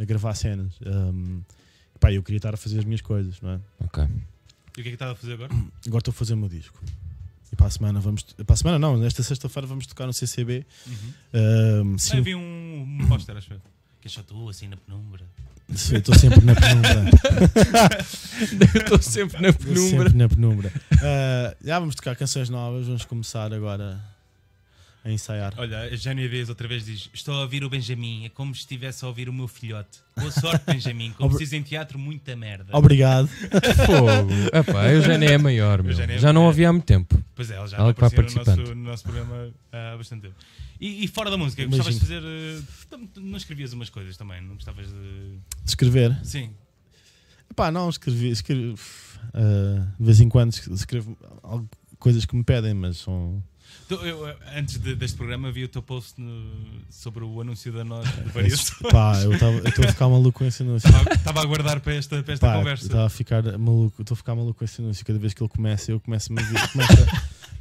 [0.00, 0.72] a gravar cenas.
[0.84, 1.42] Um,
[2.00, 3.60] pá, eu queria estar a fazer as minhas coisas, não é?
[3.84, 4.02] Ok.
[4.02, 5.52] E o que é que estava a fazer agora?
[5.86, 6.82] Agora estou a fazer o meu disco.
[7.52, 8.22] E para a semana vamos.
[8.22, 10.64] Para a semana não, nesta sexta-feira vamos tocar no CCB.
[11.34, 13.60] Um, Ah, sim, eu vi um, um póster, acho eu.
[14.00, 15.26] Que é só tu, assim, na penumbra.
[15.74, 17.10] sim, estou sempre na penumbra.
[18.80, 20.72] estou sempre na Estou sempre na penumbra.
[20.94, 24.00] Uh, já vamos tocar canções novas, vamos começar agora
[25.04, 25.54] a ensaiar.
[25.56, 28.60] Olha, a Jânia Vez outra vez diz: Estou a ouvir o Benjamin, é como se
[28.60, 29.98] estivesse a ouvir o meu filhote.
[30.18, 31.12] Boa sorte, Benjamin.
[31.12, 32.76] Como Obri- preciso em teatro, muita merda.
[32.76, 33.28] Obrigado.
[33.86, 34.30] Fogo.
[34.52, 35.92] Epá, a Eugénia é maior, meu.
[35.92, 37.22] Eugénia é- Já não ouvi há muito tempo.
[37.34, 38.58] Pois é, ela já Ela vai apareceu no participando.
[38.60, 40.34] nosso, no nosso programa há bastante tempo.
[40.78, 42.22] E, e fora da música, Um gostavas de fazer.
[42.22, 42.60] eh,
[43.20, 44.40] Não escrevias umas coisas também?
[44.42, 45.38] Não gostavas de.
[45.64, 46.18] Escrever.
[46.24, 46.50] Sim.
[47.56, 48.28] Pá, não, escrevi.
[48.30, 53.42] escrevi uh, de vez em quando es- escrevo algo- coisas que me pedem, mas são.
[53.90, 57.72] Tu, eu, eh, antes de- deste programa, vi o teu post no- sobre o anúncio
[57.72, 58.70] da nós de variações.
[58.92, 60.88] Pá, eu estou a ficar maluco com esse anúncio.
[61.12, 62.84] Estava a aguardar para esta, para esta Pá, conversa.
[62.86, 65.04] Estava a ficar maluco, estou a ficar maluco com esse anúncio.
[65.04, 66.68] Cada vez que ele começa, eu começo a ver.
[66.70, 67.06] Começa,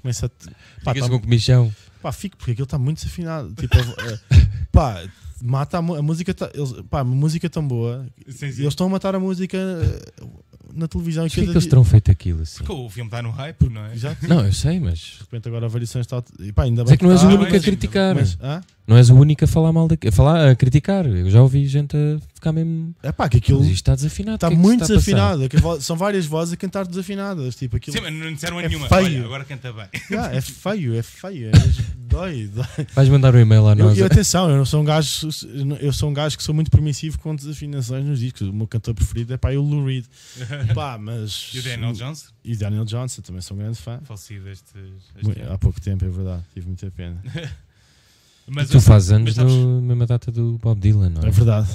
[0.04, 0.84] começa a.
[0.84, 1.74] Pá, tá- com comichão.
[2.00, 3.52] Pá, fico, porque aquilo está muito desafinado.
[3.56, 4.20] Tipo, eh,
[4.72, 5.04] pá,
[5.42, 6.32] mata a, a música.
[6.32, 8.06] Tá, eles, pá, a música é tão boa.
[8.28, 8.62] Sim, sim.
[8.62, 10.26] Eles estão a matar a música eh,
[10.74, 12.57] na televisão e Mas porquê que eles dia- terão feito aquilo assim?
[12.63, 13.93] Porque o filme está no hype, não é?
[13.93, 14.28] Exato.
[14.28, 14.99] Não, eu sei, mas.
[14.99, 16.24] De repente agora a variação está.
[16.39, 18.15] E pá, ainda Mas bem é que não és o único a mas- criticar.
[18.15, 18.61] Mas, hã?
[18.90, 21.06] Não és o único a falar mal daqui, a falar, a criticar.
[21.06, 22.96] Eu já ouvi gente a ficar mesmo.
[23.04, 24.36] É pá, que aquilo Mas isto está desafinado.
[24.36, 25.48] está que é que muito está desafinado.
[25.82, 27.56] São várias vozes a cantar desafinadas.
[27.56, 27.96] Tipo, aquilo.
[27.96, 28.88] Sim, mas não disseram a É nenhuma.
[28.88, 29.04] feio.
[29.06, 29.86] Olha, agora canta bem.
[30.18, 31.50] Ah, é feio, é feio.
[31.50, 31.52] É,
[32.00, 32.66] dói, dói.
[32.96, 33.98] Vais mandar um e-mail Eu, nós.
[34.00, 35.30] e atenção, eu não sou um gajo,
[35.80, 38.42] eu sou um gajo que sou muito permissivo com desafinações nos discos.
[38.42, 40.06] O meu cantor preferido é pá, o Lou Reed.
[40.74, 41.52] Pá, mas.
[41.54, 42.26] E o Daniel Johnson?
[42.44, 44.00] E o Daniel Johnson, também sou um grande fã.
[44.04, 44.72] Falecido este,
[45.22, 45.42] este.
[45.44, 46.44] Há pouco tempo, é verdade.
[46.56, 47.22] Tive muita pena.
[48.50, 49.45] Mas tu eu- fazes anos na
[49.82, 51.28] mesma data do Bob Dylan, não é?
[51.28, 51.68] É verdade.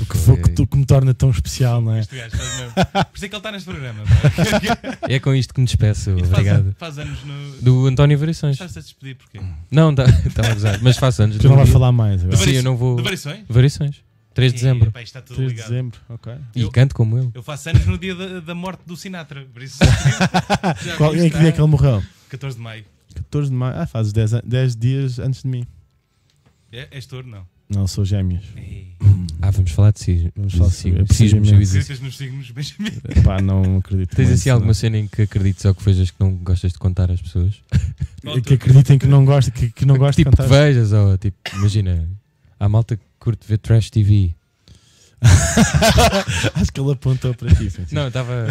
[0.00, 2.00] O que, foi, que, tu- que me torna tão especial, não é?
[2.00, 2.72] Este gajo faz mesmo.
[2.74, 4.02] Por isso é que ele está neste programa.
[5.02, 6.10] É com isto que me despeço.
[6.18, 6.74] Faz, Obrigado.
[6.76, 7.56] faz anos no.
[7.62, 8.54] Do António Variações.
[8.54, 9.40] Estás-te a despedir porquê?
[9.70, 10.04] Não, está
[10.50, 10.78] a gozar.
[10.82, 11.36] Mas faço anos.
[11.38, 12.36] Tu não vais falar mais agora.
[12.36, 12.96] Sim, eu não vou.
[12.96, 13.44] De variações?
[13.48, 13.96] Variações.
[14.34, 14.90] 3 de dezembro.
[14.90, 15.68] Pá, isto está tudo 3 de ligado.
[15.70, 16.32] dezembro, ok.
[16.56, 17.30] E Eu- canto como ele.
[17.34, 19.46] Eu faço anos no dia da, da morte do Sinatra.
[19.52, 19.76] Por isso.
[20.96, 22.02] Qual, viste, em que dia é que ele morreu?
[22.30, 22.84] 14 de maio.
[23.14, 23.74] 14 de maio.
[23.78, 25.66] Ah, fazes 10, an- 10 dias antes de mim.
[26.72, 27.46] É, és touro, não?
[27.68, 28.44] Não, sou gêmeos.
[28.56, 28.92] Ei.
[29.40, 30.32] Ah, vamos falar de si.
[30.36, 31.00] Vamos falar de signos.
[31.00, 31.36] é preciso.
[31.36, 32.90] Acreditas nos signos, Benjamin?
[33.24, 34.14] Pá, não acredito.
[34.14, 37.10] Tens assim alguma cena em que acredites ou que vejas que não gostas de contar
[37.10, 37.60] às pessoas?
[38.44, 40.48] Que acreditem que não gosto, que, que não gosto tipo de cantar.
[40.48, 42.08] que vejas, ou tipo, imagina,
[42.60, 44.32] há malta que curte ver trash TV.
[46.54, 47.70] Acho que ele apontou para ti.
[47.92, 48.46] Não, estava.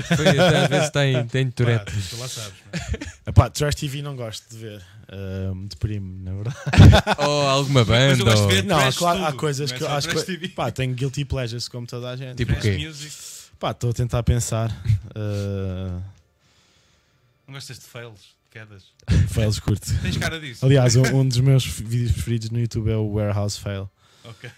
[0.69, 1.93] Ver se tem, tem Pá, Tourette.
[2.09, 2.53] tu lá sabes.
[3.25, 3.29] é?
[3.29, 4.81] Epá, Trash TV não gosto de ver.
[5.13, 6.55] Um, deprime, na verdade.
[7.19, 8.39] ou alguma Mas eu banda.
[8.39, 10.47] ou- Não, há, claro, há coisas é que eu só acho que.
[10.49, 12.37] Pá, tenho guilty pleasures como toda a gente.
[12.37, 12.77] Tipo o quê?
[12.77, 13.13] music.
[13.59, 14.71] Pá, estou a tentar pensar.
[15.15, 16.01] Uh,
[17.47, 18.83] Não gostas de fails, de quedas?
[19.27, 19.93] fails curto.
[20.01, 20.65] Tens cara disso.
[20.65, 23.89] Aliás, um, um dos meus vídeos preferidos no YouTube é o Warehouse Fail.
[24.23, 24.49] Ok.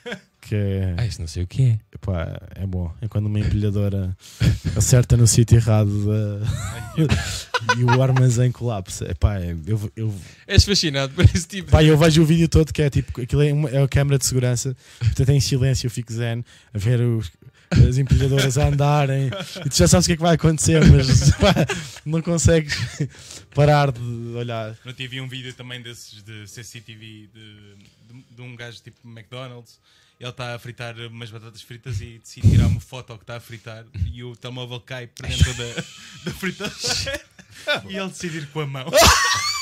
[0.41, 0.95] Que é.
[0.97, 1.80] Ah, isso não sei o que é.
[1.95, 2.93] Epá, é bom.
[3.01, 4.16] É quando uma empilhadora
[4.76, 6.45] acerta no sítio errado da-
[7.78, 9.09] e o armazém colapsa.
[9.09, 10.14] Epá, é, eu, eu,
[10.45, 13.41] És fascinado por esse tipo pá, eu vejo o vídeo todo que é tipo, aquilo
[13.41, 16.43] é, uma, é a câmara de segurança, portanto em silêncio eu fico zen
[16.74, 17.32] a ver os,
[17.74, 19.30] as empilhadoras a andarem
[19.65, 21.53] e tu já sabes o que é que vai acontecer, mas pá,
[22.05, 22.76] não consegues
[23.53, 24.01] parar de
[24.36, 24.78] olhar.
[24.86, 27.76] Não tive um vídeo também desses de CCTV de,
[28.13, 29.80] de, de um gajo tipo McDonald's.
[30.19, 33.36] Ele está a fritar umas batatas fritas e decide tirar uma foto ao que está
[33.36, 35.74] a fritar e o telemóvel cai para dentro da,
[36.26, 37.26] da fritadora
[37.89, 38.86] e ele decide ir com a mão.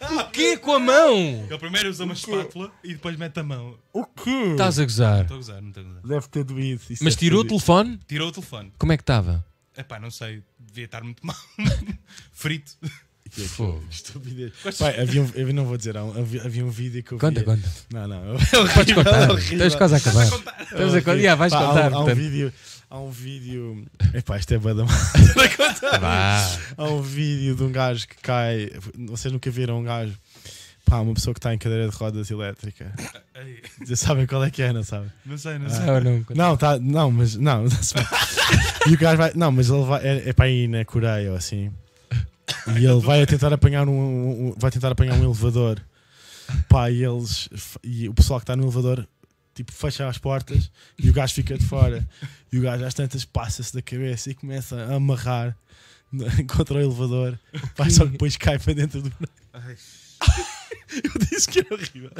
[0.00, 0.56] O quê?
[0.58, 1.16] Com a mão?
[1.48, 3.78] Ele primeiro usa uma espátula e depois mete a mão.
[3.92, 4.50] O quê?
[4.52, 5.22] Estás a gozar.
[5.22, 6.02] Estou a gozar, não estou a gozar.
[6.02, 6.82] Deve ter doído.
[6.90, 7.64] isso Mas deve tirou o ter doído.
[7.64, 8.00] telefone?
[8.06, 8.72] Tirou o telefone.
[8.78, 9.44] Como é que estava?
[9.76, 11.36] Epá, não sei, devia estar muito mal.
[12.32, 12.72] Frito.
[13.36, 13.78] Que é.
[13.90, 14.52] Estupidez.
[14.78, 17.44] Pai, havia um, eu não vou dizer, havia, havia um vídeo que eu Conta, via.
[17.44, 17.68] conta.
[17.92, 18.22] Não, não.
[18.74, 19.30] Podes contar.
[19.30, 19.34] é.
[19.34, 20.30] Estamos quase a acabar.
[20.30, 20.62] Contar.
[20.62, 21.14] Estamos a contar.
[21.16, 21.92] Yeah, vais Pá, um- contar.
[21.92, 22.52] Há um, vídeo.
[22.88, 23.84] Há um vídeo.
[24.14, 24.86] Epá, isto é badam.
[26.76, 28.70] Há um vídeo de um gajo que cai.
[29.06, 30.14] Vocês nunca viram um gajo.
[30.84, 32.92] Pá, uma pessoa que está em cadeira de rodas elétrica.
[33.84, 35.10] Vocês sabem qual é que é, não sabem?
[35.24, 35.70] Não sei, não Ah.
[35.70, 35.84] sei.
[35.86, 36.24] Não, não.
[36.34, 37.64] Não, tá, não, mas não.
[37.68, 37.70] não
[38.86, 39.32] e o gajo vai.
[39.34, 40.06] Não, mas ele vai.
[40.06, 41.72] É, é para ir na Coreia ou assim.
[42.78, 45.80] E ele vai a tentar apanhar um, um- um- vai tentar apanhar um elevador.
[46.68, 47.48] Pá, e eles.
[47.82, 49.06] E o pessoal que está no elevador
[49.54, 52.06] tipo fecha as portas e o gajo fica de fora.
[52.52, 55.56] E o gajo às tantas passa-se da cabeça e começa a amarrar
[56.48, 57.38] contra o elevador.
[57.76, 59.12] Pá, só que depois cai para dentro do.
[61.04, 62.10] Eu disse que era horrível.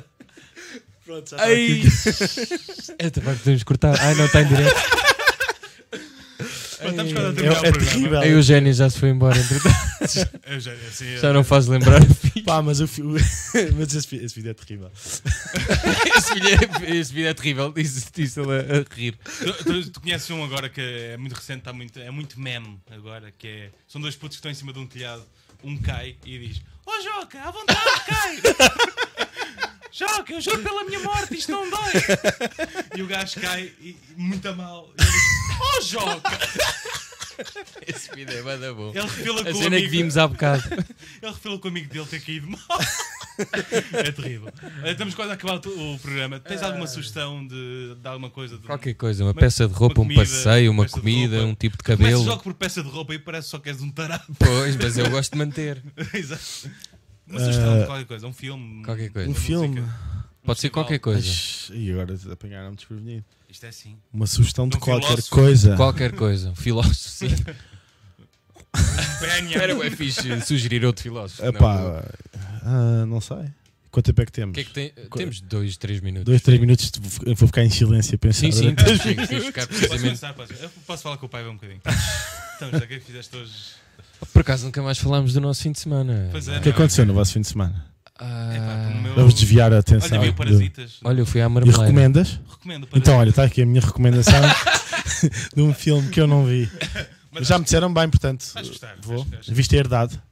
[1.05, 1.79] Pronto, já está Ai!
[1.81, 2.95] aqui.
[2.99, 4.01] Esta parte podemos cortar.
[4.01, 4.75] Ai, não está em direto.
[6.77, 7.91] Estamos quase a É, terminar o é programa.
[7.93, 8.19] terrível.
[8.21, 9.77] A Eugénia já se foi embora, entretanto.
[10.47, 12.43] Eu já, assim, Já não faz lembrar o.
[12.45, 13.15] Pá, mas, o, fi- o-
[13.77, 14.91] mas esse, fi- esse vídeo é terrível.
[16.17, 17.73] Esse vídeo é, esse vídeo é terrível.
[17.73, 19.19] Disse, disse ele a, a rir.
[19.39, 22.79] Tu, tu- tu conheces um agora que é muito recente, tá muito, é muito meme
[22.91, 23.71] agora, que é.
[23.89, 25.23] São dois putos que estão em cima de um telhado,
[25.65, 28.41] um cai e diz: Oh Joca, à vontade, cai!
[29.91, 31.93] Joca, eu juro pela minha morte, isto não dói!
[32.97, 34.91] E o gajo cai e, e muito a mal.
[34.99, 36.39] E ele diz: Oh Joca!
[37.87, 38.91] Esse vídeo é bada bom.
[38.95, 39.91] Ele refila com A o cena é que amigo.
[39.91, 40.63] vimos há bocado.
[41.23, 42.61] Ele refila com o amigo dele ter caído mal.
[43.93, 44.51] É terrível.
[44.83, 46.41] Eh, Estamos quase a acabar o programa.
[46.41, 48.57] Tens alguma sugestão de, de alguma coisa?
[48.57, 48.63] De...
[48.67, 52.23] Qualquer coisa, uma peça de roupa, um comida, passeio, uma comida, um tipo de cabelo.
[52.25, 54.25] logo por peça de roupa e parece só que és um tarado.
[54.39, 55.83] Pois, mas eu gosto de manter.
[56.15, 56.71] Exato.
[57.27, 58.83] Uma sugestão Eh, de qualquer coisa, um filme.
[58.83, 59.29] Qualquer coisa.
[59.29, 59.81] Um uma filme.
[59.83, 59.99] música,
[60.43, 60.71] Pode ser musical.
[60.85, 61.29] qualquer coisa.
[61.75, 63.25] E agora apanharam-me desprevenido.
[63.49, 63.97] Isto é assim.
[64.13, 65.31] Uma sugestão de Um qualquer filósofo.
[65.31, 65.77] coisa.
[65.77, 66.51] Qualquer coisa.
[66.51, 67.29] Um filósofo, sim.
[69.55, 71.43] Era bem fixe sugerir outro filósofo.
[71.43, 71.49] não.
[71.49, 72.05] Epá,
[72.63, 73.47] ah, não sei.
[73.91, 74.53] Quanto tempo é que temos?
[74.53, 75.09] O que é que tem?
[75.11, 76.25] Temos dois, três minutos.
[76.27, 76.91] Dois, três minutos.
[76.91, 78.41] de- Eu vou ficar em silêncio a pensar.
[78.41, 78.75] Sim, sim.
[78.75, 80.11] durante- Temos que ficar Posso precisamente.
[80.11, 81.81] pensar, posso, eu posso falar com o pai um bocadinho.
[82.57, 83.53] Então, já que é que fizeste hoje.
[84.33, 86.29] Por acaso nunca mais falámos do nosso fim de semana.
[86.31, 87.87] Pois é, O que aconteceu no vosso fim de semana?
[88.19, 90.19] Ah, meu- Vamos desviar a atenção.
[90.19, 90.99] Olha, vi Parasitas.
[91.05, 91.83] Olha, eu fui à E marmeleira.
[91.83, 92.41] recomendas?
[92.49, 92.89] Recomendo.
[92.95, 94.41] Então, olha, está aqui a minha recomendação
[95.55, 96.71] de um filme que eu não vi.
[97.31, 98.51] Mas Já me disseram bem, portanto.
[98.55, 99.19] Vais gostar, Vou.
[99.25, 99.53] vais gostar.
[99.55, 100.23] Viste a herdade?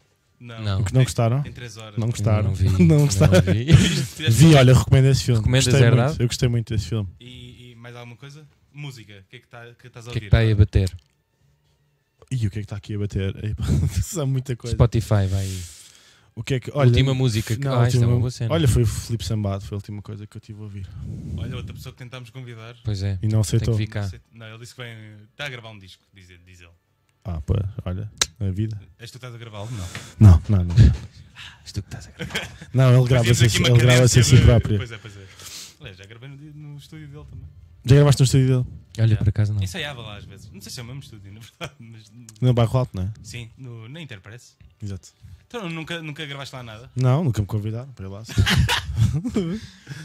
[0.40, 0.62] Não.
[0.62, 0.80] Não.
[0.80, 1.42] O que não gostaram?
[1.46, 1.98] Em 3 horas.
[1.98, 2.44] Não gostaram.
[2.44, 2.68] Não vi.
[2.82, 3.40] Não gostaram.
[3.42, 3.72] vi.
[3.76, 5.40] Fizeste- Vi, olha, recomendo esse filme.
[5.40, 6.08] Recomendas gostei Herdade?
[6.08, 6.22] muito.
[6.22, 7.08] Eu gostei muito desse filme.
[7.20, 8.46] E, e mais alguma coisa?
[8.72, 9.12] Música.
[9.26, 10.20] O que é que, tá, que estás a O que é ouvir?
[10.20, 10.90] que está aí a bater?
[12.30, 13.34] E o que é que está aqui a bater?
[14.02, 14.74] São muita coisa.
[14.74, 15.62] Spotify, vai aí.
[16.36, 16.70] O que é que.
[16.74, 17.62] Olha, última música que.
[17.64, 18.52] não, ah, isto é última- uma boa cena.
[18.52, 20.88] Olha, foi o Filipe Sambado, foi a última coisa que eu tive a ouvir.
[21.36, 22.74] Olha, outra pessoa que tentámos convidar.
[22.84, 23.18] Pois é.
[23.22, 23.78] E não Tem aceitou.
[23.78, 24.96] Não, não, ele disse que vem.
[25.30, 26.70] Está a gravar um disco, diz, ele- diz ele.
[27.24, 27.54] Ah, pô,
[27.84, 28.10] olha,
[28.40, 28.78] a vida.
[28.98, 29.70] És tu que estás a gravá-lo?
[29.70, 29.88] Não.
[30.32, 30.74] Não, não, não.
[31.62, 32.50] És tu que estás a gravar.
[32.74, 34.76] Não, ele grava-se assim, ele grava-se assim próprio.
[34.76, 35.26] Pois é, pois é.
[35.80, 37.46] Aliás, já gravei no, no estúdio dele também.
[37.86, 38.76] Já gravaste no estúdio dele?
[38.98, 39.16] Olha, Já.
[39.16, 39.62] por acaso não.
[39.62, 40.50] Ensaiava lá às vezes.
[40.52, 43.10] Não sei se é o mesmo estúdio, na verdade, mas No bairro alto, não é?
[43.22, 44.56] sim, no, na Interpress.
[44.82, 45.12] Exato.
[45.46, 46.90] Então nunca, nunca gravaste lá nada?
[46.96, 48.22] Não, nunca me convidaram para ir lá.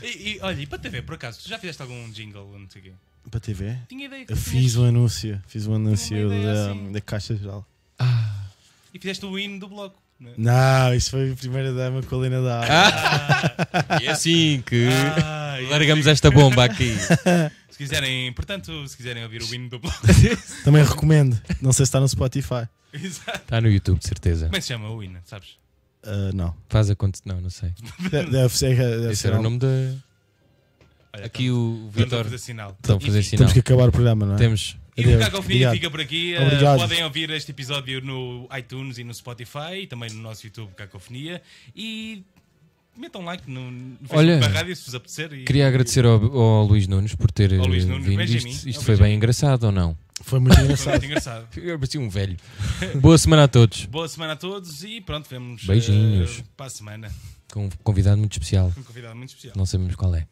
[0.04, 2.70] E, e, olha, e para TV, por acaso, tu já fizeste algum jingle ou não
[2.70, 2.92] sei o quê?
[3.30, 3.76] para TV?
[3.88, 5.42] Tinha ideia que Eu fiz um anúncio.
[5.48, 6.92] Fiz um anúncio da, assim.
[6.92, 7.66] da Caixa Geral.
[7.98, 8.46] Ah,
[8.94, 10.00] E fizeste o hino do bloco.
[10.20, 10.34] Não é?
[10.38, 14.00] Não, isso foi a primeira dama com a Lena da Água.
[14.02, 14.88] e é assim que
[15.24, 16.96] Ah, e largamos assim- esta bomba aqui.
[17.70, 19.98] Se quiserem, portanto, se quiserem ouvir o hino do bloco.
[20.64, 21.40] Também recomendo.
[21.62, 22.68] Não sei se está no Spotify.
[22.94, 23.38] Exato.
[23.40, 24.46] Está no YouTube, de certeza.
[24.46, 25.58] Como é que se chama o hino, sabes?
[26.04, 26.56] Ah, não.
[26.70, 27.20] Faz a conta.
[27.26, 27.70] Não, não sei.
[28.10, 28.76] De- Deve ser.
[28.78, 29.68] Deve Esse ser era o nome da.
[31.14, 32.24] Olha, Aqui estamos- o estamos a Vitor.
[32.26, 32.72] fazer sinal.
[32.80, 33.38] Estão a fazer sinal.
[33.40, 34.38] Temos que acabar o programa, não é?
[34.38, 34.78] Temos.
[34.96, 35.16] E Adeus.
[35.22, 36.36] o Cacofonia fica por aqui.
[36.36, 40.72] Uh, podem ouvir este episódio no iTunes e no Spotify e também no nosso YouTube
[40.76, 41.42] Cacofonia.
[41.76, 42.24] E
[43.00, 45.34] metam like no, no Olha, rádio se vos apetecer.
[45.34, 48.18] E, Queria agradecer ao, ao Luís Nunes por ter Ao Luís eh, Nunes, vindo.
[48.18, 48.50] Benjamin.
[48.50, 49.10] Isto, Ao isto foi Benjamin.
[49.10, 49.98] bem engraçado ou não?
[50.22, 50.92] Foi muito Foi engraçado.
[50.92, 51.48] muito engraçado.
[51.58, 52.38] Eu parecia um velho.
[53.00, 53.86] Boa semana a todos.
[53.86, 56.40] Boa semana a todos e pronto, vemos Beijinhos.
[56.40, 57.12] uh, para a semana.
[57.52, 58.72] Com um convidado muito especial.
[58.78, 59.54] Um convidado muito especial.
[59.56, 60.28] Não sabemos qual é.